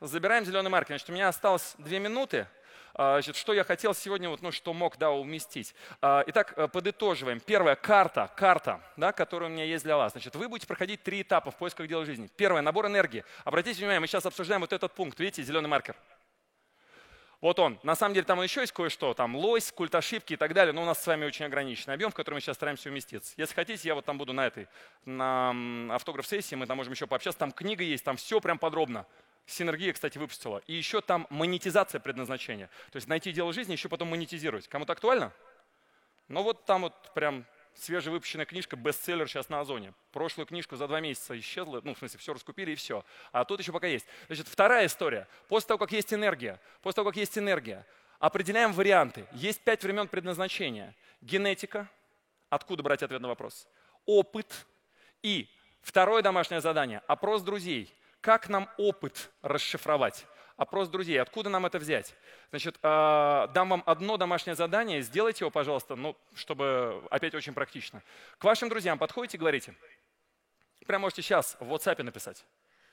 забираем 0.00 0.44
зеленый 0.44 0.70
маркер. 0.70 0.94
Значит, 0.94 1.10
у 1.10 1.12
меня 1.12 1.28
осталось 1.28 1.74
две 1.78 1.98
минуты. 1.98 2.48
А, 2.94 3.14
значит, 3.14 3.36
что 3.36 3.52
я 3.52 3.64
хотел 3.64 3.92
сегодня, 3.94 4.28
вот, 4.28 4.40
ну, 4.40 4.52
что 4.52 4.72
мог 4.72 4.96
да, 4.98 5.10
уместить. 5.10 5.74
А, 6.00 6.22
итак, 6.26 6.54
э, 6.56 6.68
подытоживаем. 6.68 7.40
Первое, 7.40 7.74
карта, 7.74 8.30
карта, 8.36 8.80
да, 8.96 9.12
которая 9.12 9.50
у 9.50 9.52
меня 9.52 9.64
есть 9.64 9.84
для 9.84 9.96
вас. 9.96 10.12
Значит, 10.12 10.36
вы 10.36 10.48
будете 10.48 10.68
проходить 10.68 11.02
три 11.02 11.22
этапа 11.22 11.50
в 11.50 11.56
поисках 11.56 11.88
дела 11.88 12.04
жизни. 12.04 12.30
Первое, 12.36 12.62
набор 12.62 12.86
энергии. 12.86 13.24
Обратите 13.44 13.78
внимание, 13.78 14.00
мы 14.00 14.06
сейчас 14.06 14.26
обсуждаем 14.26 14.60
вот 14.60 14.72
этот 14.72 14.92
пункт. 14.92 15.18
Видите, 15.18 15.42
зеленый 15.42 15.68
маркер. 15.68 15.96
Вот 17.40 17.58
он. 17.58 17.78
На 17.82 17.94
самом 17.94 18.14
деле 18.14 18.24
там 18.24 18.40
еще 18.40 18.62
есть 18.62 18.72
кое-что, 18.72 19.12
там 19.12 19.36
лось, 19.36 19.70
культ 19.70 19.94
ошибки 19.94 20.32
и 20.32 20.36
так 20.36 20.54
далее, 20.54 20.72
но 20.72 20.82
у 20.82 20.86
нас 20.86 21.02
с 21.02 21.06
вами 21.06 21.26
очень 21.26 21.44
ограниченный 21.44 21.92
объем, 21.92 22.10
в 22.10 22.14
который 22.14 22.36
мы 22.36 22.40
сейчас 22.40 22.56
стараемся 22.56 22.88
уместиться. 22.88 23.34
Если 23.36 23.54
хотите, 23.54 23.86
я 23.86 23.94
вот 23.94 24.06
там 24.06 24.16
буду 24.16 24.32
на 24.32 24.46
этой, 24.46 24.66
на 25.04 25.52
автограф-сессии, 25.94 26.54
мы 26.54 26.66
там 26.66 26.78
можем 26.78 26.94
еще 26.94 27.06
пообщаться, 27.06 27.38
там 27.38 27.52
книга 27.52 27.84
есть, 27.84 28.02
там 28.02 28.16
все 28.16 28.40
прям 28.40 28.56
подробно. 28.56 29.04
Синергия, 29.46 29.92
кстати, 29.92 30.16
выпустила. 30.16 30.62
И 30.66 30.74
еще 30.74 31.00
там 31.00 31.26
монетизация 31.30 32.00
предназначения. 32.00 32.70
То 32.90 32.96
есть 32.96 33.08
найти 33.08 33.32
дело 33.32 33.52
жизни, 33.52 33.72
еще 33.72 33.88
потом 33.88 34.08
монетизировать. 34.08 34.68
Кому-то 34.68 34.92
актуально? 34.94 35.32
Ну 36.28 36.42
вот 36.42 36.64
там 36.64 36.82
вот 36.82 37.12
прям 37.14 37.44
свежевыпущенная 37.74 38.46
книжка, 38.46 38.76
бестселлер 38.76 39.28
сейчас 39.28 39.48
на 39.50 39.60
Озоне. 39.60 39.92
Прошлую 40.12 40.46
книжку 40.46 40.76
за 40.76 40.88
два 40.88 41.00
месяца 41.00 41.38
исчезла, 41.38 41.80
ну, 41.84 41.94
в 41.94 41.98
смысле, 41.98 42.18
все 42.18 42.32
раскупили 42.32 42.70
и 42.72 42.74
все. 42.74 43.04
А 43.32 43.44
тут 43.44 43.60
еще 43.60 43.72
пока 43.72 43.86
есть. 43.86 44.06
Значит, 44.28 44.48
вторая 44.48 44.86
история. 44.86 45.28
После 45.48 45.68
того, 45.68 45.78
как 45.78 45.92
есть 45.92 46.14
энергия, 46.14 46.58
после 46.80 46.96
того, 46.96 47.10
как 47.10 47.16
есть 47.16 47.36
энергия, 47.36 47.84
определяем 48.18 48.72
варианты. 48.72 49.26
Есть 49.32 49.60
пять 49.60 49.82
времен 49.82 50.08
предназначения. 50.08 50.94
Генетика, 51.20 51.90
откуда 52.48 52.82
брать 52.82 53.02
ответ 53.02 53.20
на 53.20 53.28
вопрос, 53.28 53.66
опыт 54.06 54.66
и 55.22 55.48
второе 55.82 56.22
домашнее 56.22 56.62
задание, 56.62 57.02
опрос 57.06 57.42
друзей– 57.42 57.92
как 58.24 58.48
нам 58.48 58.70
опыт 58.78 59.30
расшифровать? 59.42 60.24
Опрос 60.56 60.88
друзей. 60.88 61.20
Откуда 61.20 61.50
нам 61.50 61.66
это 61.66 61.78
взять? 61.78 62.14
Значит, 62.48 62.78
а, 62.80 63.48
дам 63.48 63.68
вам 63.68 63.82
одно 63.84 64.16
домашнее 64.16 64.54
задание. 64.54 65.02
Сделайте 65.02 65.44
его, 65.44 65.50
пожалуйста, 65.50 65.94
ну, 65.94 66.16
чтобы 66.34 67.06
опять 67.10 67.34
очень 67.34 67.52
практично. 67.52 68.02
К 68.38 68.44
вашим 68.44 68.70
друзьям 68.70 68.98
подходите 68.98 69.36
и 69.36 69.40
говорите. 69.40 69.74
Прям 70.86 71.02
можете 71.02 71.20
сейчас 71.20 71.58
в 71.60 71.70
WhatsApp 71.70 72.02
написать. 72.02 72.46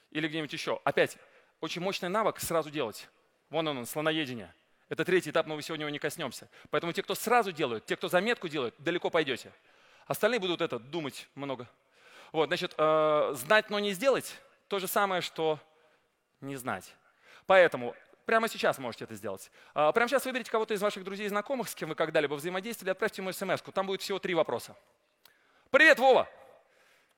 Или 0.09 0.27
где-нибудь 0.27 0.51
еще. 0.51 0.81
Опять, 0.83 1.17
очень 1.61 1.81
мощный 1.81 2.09
навык 2.09 2.41
сразу 2.41 2.69
делать. 2.69 3.07
Вон 3.49 3.65
он, 3.69 3.85
слоноедение. 3.85 4.53
Это 4.89 5.05
третий 5.05 5.29
этап, 5.29 5.47
но 5.47 5.55
мы 5.55 5.61
сегодня 5.61 5.83
его 5.83 5.91
не 5.91 5.99
коснемся. 5.99 6.49
Поэтому 6.71 6.91
те, 6.91 7.03
кто 7.03 7.15
сразу 7.15 7.53
делают, 7.53 7.85
те, 7.85 7.95
кто 7.95 8.09
заметку 8.09 8.49
делают, 8.49 8.75
далеко 8.79 9.09
пойдете. 9.09 9.53
Остальные 10.07 10.41
будут 10.41 10.59
это 10.59 10.77
думать 10.77 11.29
много. 11.35 11.69
Вот, 12.33 12.47
значит, 12.47 12.73
э, 12.77 13.33
знать, 13.35 13.69
но 13.69 13.79
не 13.79 13.93
сделать 13.93 14.41
то 14.71 14.79
же 14.79 14.87
самое, 14.87 15.21
что 15.21 15.59
не 16.39 16.55
знать. 16.55 16.95
Поэтому 17.45 17.93
прямо 18.25 18.47
сейчас 18.47 18.77
можете 18.77 19.03
это 19.03 19.15
сделать. 19.15 19.51
А, 19.73 19.91
прямо 19.91 20.07
сейчас 20.07 20.23
выберите 20.23 20.49
кого-то 20.49 20.73
из 20.73 20.81
ваших 20.81 21.03
друзей 21.03 21.25
и 21.25 21.29
знакомых, 21.29 21.67
с 21.67 21.75
кем 21.75 21.89
вы 21.89 21.95
когда-либо 21.95 22.35
взаимодействовали, 22.35 22.91
отправьте 22.91 23.21
ему 23.21 23.33
смс 23.33 23.61
-ку. 23.61 23.73
Там 23.73 23.85
будет 23.85 24.01
всего 24.01 24.17
три 24.17 24.33
вопроса. 24.33 24.77
Привет, 25.71 25.99
Вова! 25.99 26.29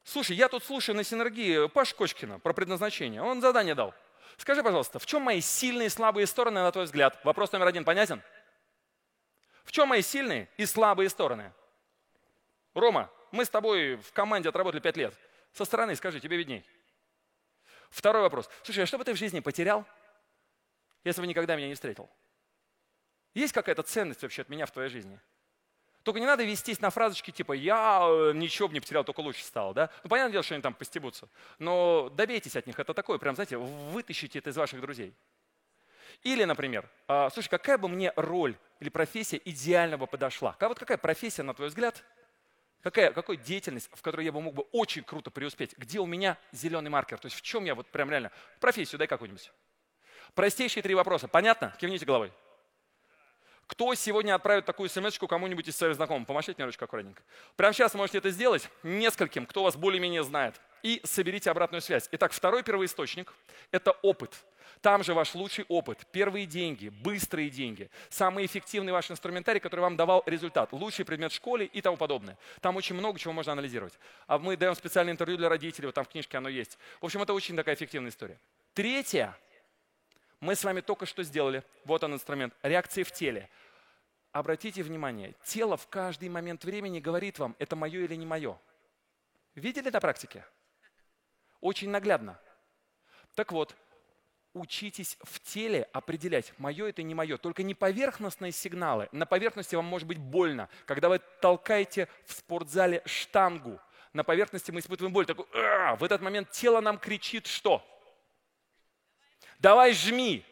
Слушай, 0.03 0.35
я 0.35 0.49
тут 0.49 0.63
слушаю 0.63 0.95
на 0.95 1.03
синергии 1.03 1.67
Паш 1.67 1.93
Кочкина 1.93 2.39
про 2.39 2.53
предназначение. 2.53 3.21
Он 3.21 3.39
задание 3.39 3.75
дал. 3.75 3.93
Скажи, 4.37 4.63
пожалуйста, 4.63 4.97
в 4.97 5.05
чем 5.05 5.21
мои 5.21 5.39
сильные 5.39 5.85
и 5.85 5.89
слабые 5.89 6.25
стороны, 6.25 6.59
на 6.63 6.71
твой 6.71 6.85
взгляд? 6.85 7.23
Вопрос 7.23 7.51
номер 7.51 7.67
один 7.67 7.85
понятен? 7.85 8.23
В 9.63 9.71
чем 9.71 9.89
мои 9.89 10.01
сильные 10.01 10.49
и 10.57 10.65
слабые 10.65 11.07
стороны? 11.07 11.53
Рома, 12.73 13.11
мы 13.31 13.45
с 13.45 13.49
тобой 13.49 13.97
в 13.97 14.11
команде 14.11 14.49
отработали 14.49 14.81
пять 14.81 14.97
лет. 14.97 15.13
Со 15.53 15.65
стороны 15.65 15.95
скажи, 15.95 16.19
тебе 16.19 16.35
видней. 16.35 16.65
Второй 17.93 18.23
вопрос. 18.23 18.49
Слушай, 18.63 18.83
а 18.83 18.87
что 18.87 18.97
бы 18.97 19.03
ты 19.03 19.13
в 19.13 19.17
жизни 19.17 19.39
потерял, 19.39 19.85
если 21.03 21.21
бы 21.21 21.27
никогда 21.27 21.55
меня 21.55 21.67
не 21.67 21.75
встретил? 21.75 22.09
Есть 23.35 23.53
какая-то 23.53 23.83
ценность 23.83 24.23
вообще 24.23 24.41
от 24.41 24.49
меня 24.49 24.65
в 24.65 24.71
твоей 24.71 24.89
жизни? 24.89 25.19
Только 26.01 26.19
не 26.19 26.25
надо 26.25 26.43
вестись 26.43 26.81
на 26.81 26.89
фразочки 26.89 27.29
типа 27.29 27.53
«я 27.53 28.01
э, 28.01 28.31
ничего 28.33 28.67
бы 28.67 28.73
не 28.73 28.79
потерял, 28.79 29.03
только 29.03 29.19
лучше 29.19 29.43
стал». 29.43 29.75
Да? 29.75 29.91
Ну, 30.03 30.09
понятное 30.09 30.33
дело, 30.33 30.43
что 30.43 30.55
они 30.55 30.63
там 30.63 30.73
постебутся. 30.73 31.29
Но 31.59 32.09
добейтесь 32.09 32.55
от 32.55 32.65
них. 32.65 32.79
Это 32.79 32.95
такое, 32.95 33.19
прям, 33.19 33.35
знаете, 33.35 33.57
вытащите 33.57 34.39
это 34.39 34.49
из 34.49 34.57
ваших 34.57 34.81
друзей. 34.81 35.13
Или, 36.23 36.45
например, 36.45 36.89
«А, 37.07 37.29
слушай, 37.29 37.49
какая 37.49 37.77
бы 37.77 37.87
мне 37.87 38.11
роль 38.15 38.57
или 38.79 38.89
профессия 38.89 39.39
идеально 39.45 39.99
бы 39.99 40.07
подошла? 40.07 40.57
Вот 40.59 40.79
какая 40.79 40.97
профессия, 40.97 41.43
на 41.43 41.53
твой 41.53 41.67
взгляд, 41.67 42.03
какая, 42.83 43.11
какая 43.11 43.37
деятельность, 43.37 43.89
в 43.93 44.01
которой 44.01 44.25
я 44.25 44.31
бы 44.31 44.41
мог 44.41 44.53
бы 44.53 44.63
очень 44.71 45.03
круто 45.03 45.31
преуспеть? 45.31 45.75
Где 45.77 45.99
у 45.99 46.05
меня 46.05 46.37
зеленый 46.51 46.89
маркер? 46.89 47.17
То 47.17 47.25
есть 47.25 47.37
в 47.37 47.41
чем 47.41 47.65
я 47.65 47.73
вот 47.73 47.87
прям 47.87 48.09
реально... 48.11 48.31
Профессию 48.59 48.99
дай 48.99 49.07
какую-нибудь. 49.07 49.51
Простейшие 50.35 50.83
три 50.83 50.93
вопроса. 50.93 51.27
Понятно? 51.27 51.75
Кивните 51.79 52.05
головой. 52.05 52.31
Кто 53.67 53.95
сегодня 53.95 54.35
отправит 54.35 54.65
такую 54.65 54.89
смс 54.89 55.17
кому-нибудь 55.17 55.67
из 55.67 55.75
своих 55.75 55.95
знакомых? 55.95 56.27
Помашите 56.27 56.55
мне 56.57 56.65
ручкой 56.65 56.83
аккуратненько. 56.83 57.23
Прямо 57.55 57.73
сейчас 57.73 57.93
можете 57.93 58.17
это 58.17 58.29
сделать 58.29 58.69
нескольким, 58.83 59.45
кто 59.45 59.63
вас 59.63 59.75
более-менее 59.75 60.23
знает. 60.23 60.59
И 60.83 61.01
соберите 61.05 61.49
обратную 61.49 61.81
связь. 61.81 62.09
Итак, 62.11 62.33
второй 62.33 62.61
первоисточник– 62.61 63.33
это 63.71 63.91
опыт. 64.01 64.43
Там 64.81 65.03
же 65.03 65.13
ваш 65.13 65.35
лучший 65.35 65.65
опыт, 65.67 66.05
первые 66.11 66.45
деньги, 66.45 66.89
быстрые 66.89 67.49
деньги, 67.49 67.89
самый 68.09 68.45
эффективный 68.45 68.91
ваш 68.91 69.09
инструментарий, 69.11 69.59
который 69.59 69.81
вам 69.81 69.95
давал 69.95 70.23
результат, 70.25 70.73
лучший 70.73 71.05
предмет 71.05 71.31
в 71.31 71.35
школе 71.35 71.65
и 71.65 71.81
тому 71.81 71.97
подобное. 71.97 72.37
Там 72.61 72.75
очень 72.75 72.95
много 72.95 73.19
чего 73.19 73.33
можно 73.33 73.53
анализировать. 73.53 73.97
А 74.27 74.37
мы 74.37 74.57
даем 74.57 74.75
специальное 74.75 75.13
интервью 75.13 75.37
для 75.37 75.49
родителей, 75.49 75.87
вот 75.87 75.95
там 75.95 76.05
в 76.05 76.09
книжке 76.09 76.37
оно 76.37 76.49
есть. 76.49 76.77
В 77.01 77.05
общем, 77.05 77.21
это 77.21 77.33
очень 77.33 77.55
такая 77.55 77.75
эффективная 77.75 78.09
история. 78.09 78.39
Третье 78.73 79.35
мы 80.43 80.55
с 80.55 80.63
вами 80.65 80.81
только 80.81 81.05
что 81.05 81.23
сделали, 81.23 81.63
вот 81.85 82.03
он 82.03 82.15
инструмент, 82.15 82.53
реакции 82.63 83.03
в 83.03 83.13
теле. 83.13 83.49
Обратите 84.33 84.83
внимание, 84.83 85.35
тело 85.45 85.77
в 85.77 85.87
каждый 85.87 86.27
момент 86.27 86.65
времени 86.65 86.99
говорит 86.99 87.39
вам, 87.39 87.55
это 87.59 87.77
мое 87.77 88.01
или 88.01 88.15
не 88.15 88.25
мое. 88.25 88.59
Видели 89.55 89.89
на 89.89 90.01
практике? 90.01 90.45
Очень 91.61 91.91
наглядно. 91.91 92.37
Так 93.35 93.53
вот, 93.53 93.73
учитесь 94.53 95.17
в 95.23 95.39
теле 95.39 95.87
определять, 95.93 96.53
мое 96.57 96.87
это 96.87 97.03
не 97.03 97.15
мое. 97.15 97.37
Только 97.37 97.63
не 97.63 97.73
поверхностные 97.73 98.51
сигналы. 98.51 99.09
На 99.11 99.25
поверхности 99.25 99.75
вам 99.75 99.85
может 99.85 100.07
быть 100.07 100.17
больно. 100.17 100.69
Когда 100.85 101.09
вы 101.09 101.19
толкаете 101.41 102.07
в 102.25 102.33
спортзале 102.33 103.01
штангу, 103.05 103.79
на 104.13 104.23
поверхности 104.23 104.71
мы 104.71 104.79
испытываем 104.79 105.13
боль. 105.13 105.25
Такой, 105.25 105.45
в 105.51 106.03
этот 106.03 106.21
момент 106.21 106.51
тело 106.51 106.81
нам 106.81 106.97
кричит 106.99 107.47
что? 107.47 107.83
Давай 109.59 109.93
жми. 109.93 110.45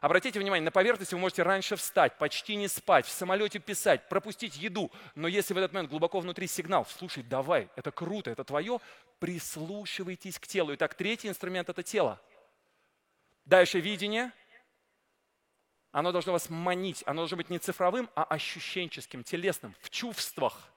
Обратите 0.00 0.38
внимание, 0.38 0.64
на 0.64 0.70
поверхности 0.70 1.14
вы 1.14 1.20
можете 1.20 1.42
раньше 1.44 1.76
встать, 1.76 2.18
почти 2.18 2.56
не 2.56 2.68
спать, 2.68 3.06
в 3.06 3.10
самолете 3.10 3.58
писать, 3.58 4.06
пропустить 4.10 4.54
еду. 4.56 4.92
Но 5.14 5.28
если 5.28 5.54
в 5.54 5.56
этот 5.56 5.72
момент 5.72 5.88
глубоко 5.88 6.20
внутри 6.20 6.46
сигнал, 6.46 6.86
слушай, 6.98 7.22
давай, 7.22 7.70
это 7.74 7.90
круто, 7.90 8.30
это 8.30 8.44
твое, 8.44 8.80
прислушивайтесь 9.18 10.38
к 10.38 10.46
телу. 10.46 10.74
Итак, 10.74 10.94
третий 10.94 11.28
инструмент– 11.28 11.68
это 11.70 11.82
тело. 11.82 12.20
Дальше 13.44 13.80
видение. 13.80 14.32
Оно 15.92 16.12
должно 16.12 16.32
вас 16.32 16.50
манить. 16.50 17.02
Оно 17.06 17.22
должно 17.22 17.36
быть 17.36 17.50
не 17.50 17.58
цифровым, 17.58 18.10
а 18.14 18.24
ощущенческим, 18.24 19.22
телесным, 19.22 19.74
в 19.80 19.90
чувствах. 19.90 20.72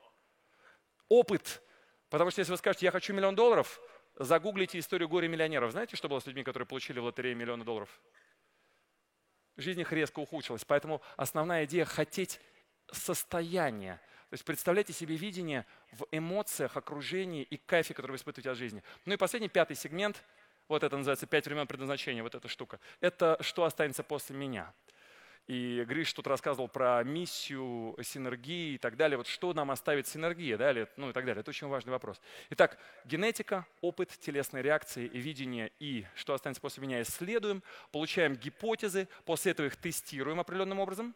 Опыт. 1.09 1.61
Потому 2.09 2.31
что 2.31 2.39
если 2.39 2.51
вы 2.51 2.57
скажете, 2.57 2.85
я 2.85 2.91
хочу 2.91 3.13
миллион 3.13 3.35
долларов, 3.35 3.81
Загуглите 4.19 4.79
историю 4.79 5.07
горе 5.07 5.27
миллионеров. 5.27 5.71
Знаете, 5.71 5.95
что 5.95 6.09
было 6.09 6.19
с 6.19 6.25
людьми, 6.25 6.43
которые 6.43 6.65
получили 6.65 6.99
в 6.99 7.03
лотерее 7.03 7.35
миллионы 7.35 7.63
долларов? 7.63 8.01
Жизнь 9.57 9.81
их 9.81 9.93
резко 9.93 10.19
ухудшилась. 10.19 10.65
Поэтому 10.65 11.03
основная 11.17 11.65
идея– 11.65 11.85
хотеть 11.85 12.39
состояние. 12.91 13.99
То 14.29 14.33
есть 14.33 14.43
представляйте 14.43 14.91
себе 14.91 15.15
видение 15.15 15.67
в 15.91 16.07
эмоциях, 16.11 16.77
окружении 16.77 17.43
и 17.43 17.57
кайфе, 17.57 17.93
который 17.93 18.13
вы 18.13 18.17
испытываете 18.17 18.49
от 18.49 18.57
жизни. 18.57 18.83
Ну 19.05 19.13
и 19.13 19.17
последний, 19.17 19.49
пятый 19.49 19.75
сегмент, 19.75 20.23
вот 20.67 20.83
это 20.83 20.97
называется 20.97 21.27
«Пять 21.27 21.45
времен 21.45 21.67
предназначения», 21.67 22.23
вот 22.23 22.35
эта 22.35 22.47
штука. 22.47 22.79
Это 22.99 23.37
«Что 23.41 23.63
останется 23.63 24.03
после 24.03 24.35
меня?». 24.35 24.73
И 25.47 25.85
Гриш 25.87 26.11
тут 26.11 26.27
рассказывал 26.27 26.67
про 26.67 27.01
миссию 27.05 27.95
синергии 28.03 28.73
и 28.73 28.77
так 28.77 28.97
далее. 28.97 29.17
Вот 29.17 29.27
что 29.27 29.53
нам 29.53 29.71
оставит 29.71 30.05
синергия, 30.05 30.57
да, 30.57 30.71
или, 30.71 30.89
ну 30.97 31.09
и 31.09 31.13
так 31.13 31.25
далее. 31.25 31.39
Это 31.39 31.51
очень 31.51 31.67
важный 31.67 31.91
вопрос. 31.91 32.19
Итак, 32.49 32.77
генетика, 33.05 33.65
опыт, 33.79 34.09
телесные 34.19 34.61
реакции, 34.61 35.07
видение 35.07 35.71
и 35.79 36.05
что 36.15 36.33
останется 36.33 36.59
после 36.61 36.83
меня 36.83 37.01
исследуем, 37.01 37.63
получаем 37.93 38.35
гипотезы, 38.35 39.07
после 39.23 39.53
этого 39.53 39.67
их 39.67 39.77
тестируем 39.77 40.41
определенным 40.41 40.79
образом. 40.79 41.15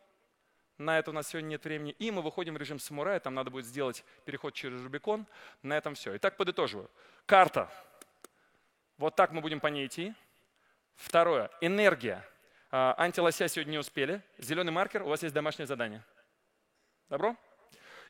На 0.77 0.97
это 0.97 1.11
у 1.11 1.13
нас 1.13 1.27
сегодня 1.27 1.49
нет 1.49 1.65
времени. 1.65 1.93
И 1.99 2.09
мы 2.09 2.21
выходим 2.21 2.53
в 2.53 2.57
режим 2.57 2.79
самурая, 2.79 3.19
там 3.19 3.33
надо 3.33 3.51
будет 3.51 3.65
сделать 3.65 4.05
переход 4.23 4.53
через 4.53 4.81
Рубикон. 4.81 5.27
На 5.61 5.77
этом 5.77 5.93
все. 5.93 6.15
Итак, 6.15 6.37
подытоживаю. 6.37 6.89
Карта. 7.25 7.69
Вот 9.01 9.15
так 9.15 9.31
мы 9.31 9.41
будем 9.41 9.59
по 9.59 9.65
ней 9.65 9.87
идти. 9.87 10.13
Второе. 10.95 11.49
Энергия. 11.59 12.23
А, 12.69 12.93
антилося 12.99 13.47
сегодня 13.47 13.71
не 13.71 13.77
успели. 13.79 14.21
Зеленый 14.37 14.71
маркер, 14.71 15.01
у 15.01 15.07
вас 15.07 15.23
есть 15.23 15.33
домашнее 15.33 15.65
задание. 15.65 16.03
Добро? 17.09 17.35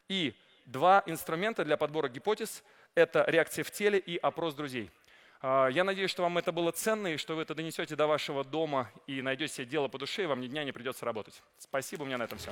И 0.10 0.36
два 0.66 1.02
инструмента 1.06 1.64
для 1.64 1.78
подбора 1.78 2.10
гипотез– 2.10 2.62
это 2.94 3.24
реакция 3.30 3.64
в 3.64 3.72
теле 3.72 4.00
и 4.00 4.18
опрос 4.18 4.54
друзей. 4.54 4.92
А, 5.42 5.70
я 5.70 5.86
надеюсь, 5.86 6.12
что 6.12 6.24
вам 6.24 6.38
это 6.38 6.52
было 6.52 6.74
ценно, 6.74 7.08
и 7.08 7.16
что 7.16 7.38
вы 7.38 7.44
это 7.44 7.56
донесете 7.56 7.96
до 7.96 8.06
вашего 8.06 8.44
дома 8.44 8.92
и 9.08 9.22
найдете 9.22 9.54
себе 9.54 9.68
дело 9.68 9.88
по 9.88 9.98
душе, 9.98 10.24
и 10.24 10.26
вам 10.26 10.42
ни 10.42 10.48
дня 10.48 10.66
не 10.66 10.74
придется 10.74 11.06
работать. 11.06 11.42
Спасибо, 11.58 12.04
у 12.04 12.06
меня 12.06 12.18
на 12.18 12.24
этом 12.24 12.38
все. 12.38 12.52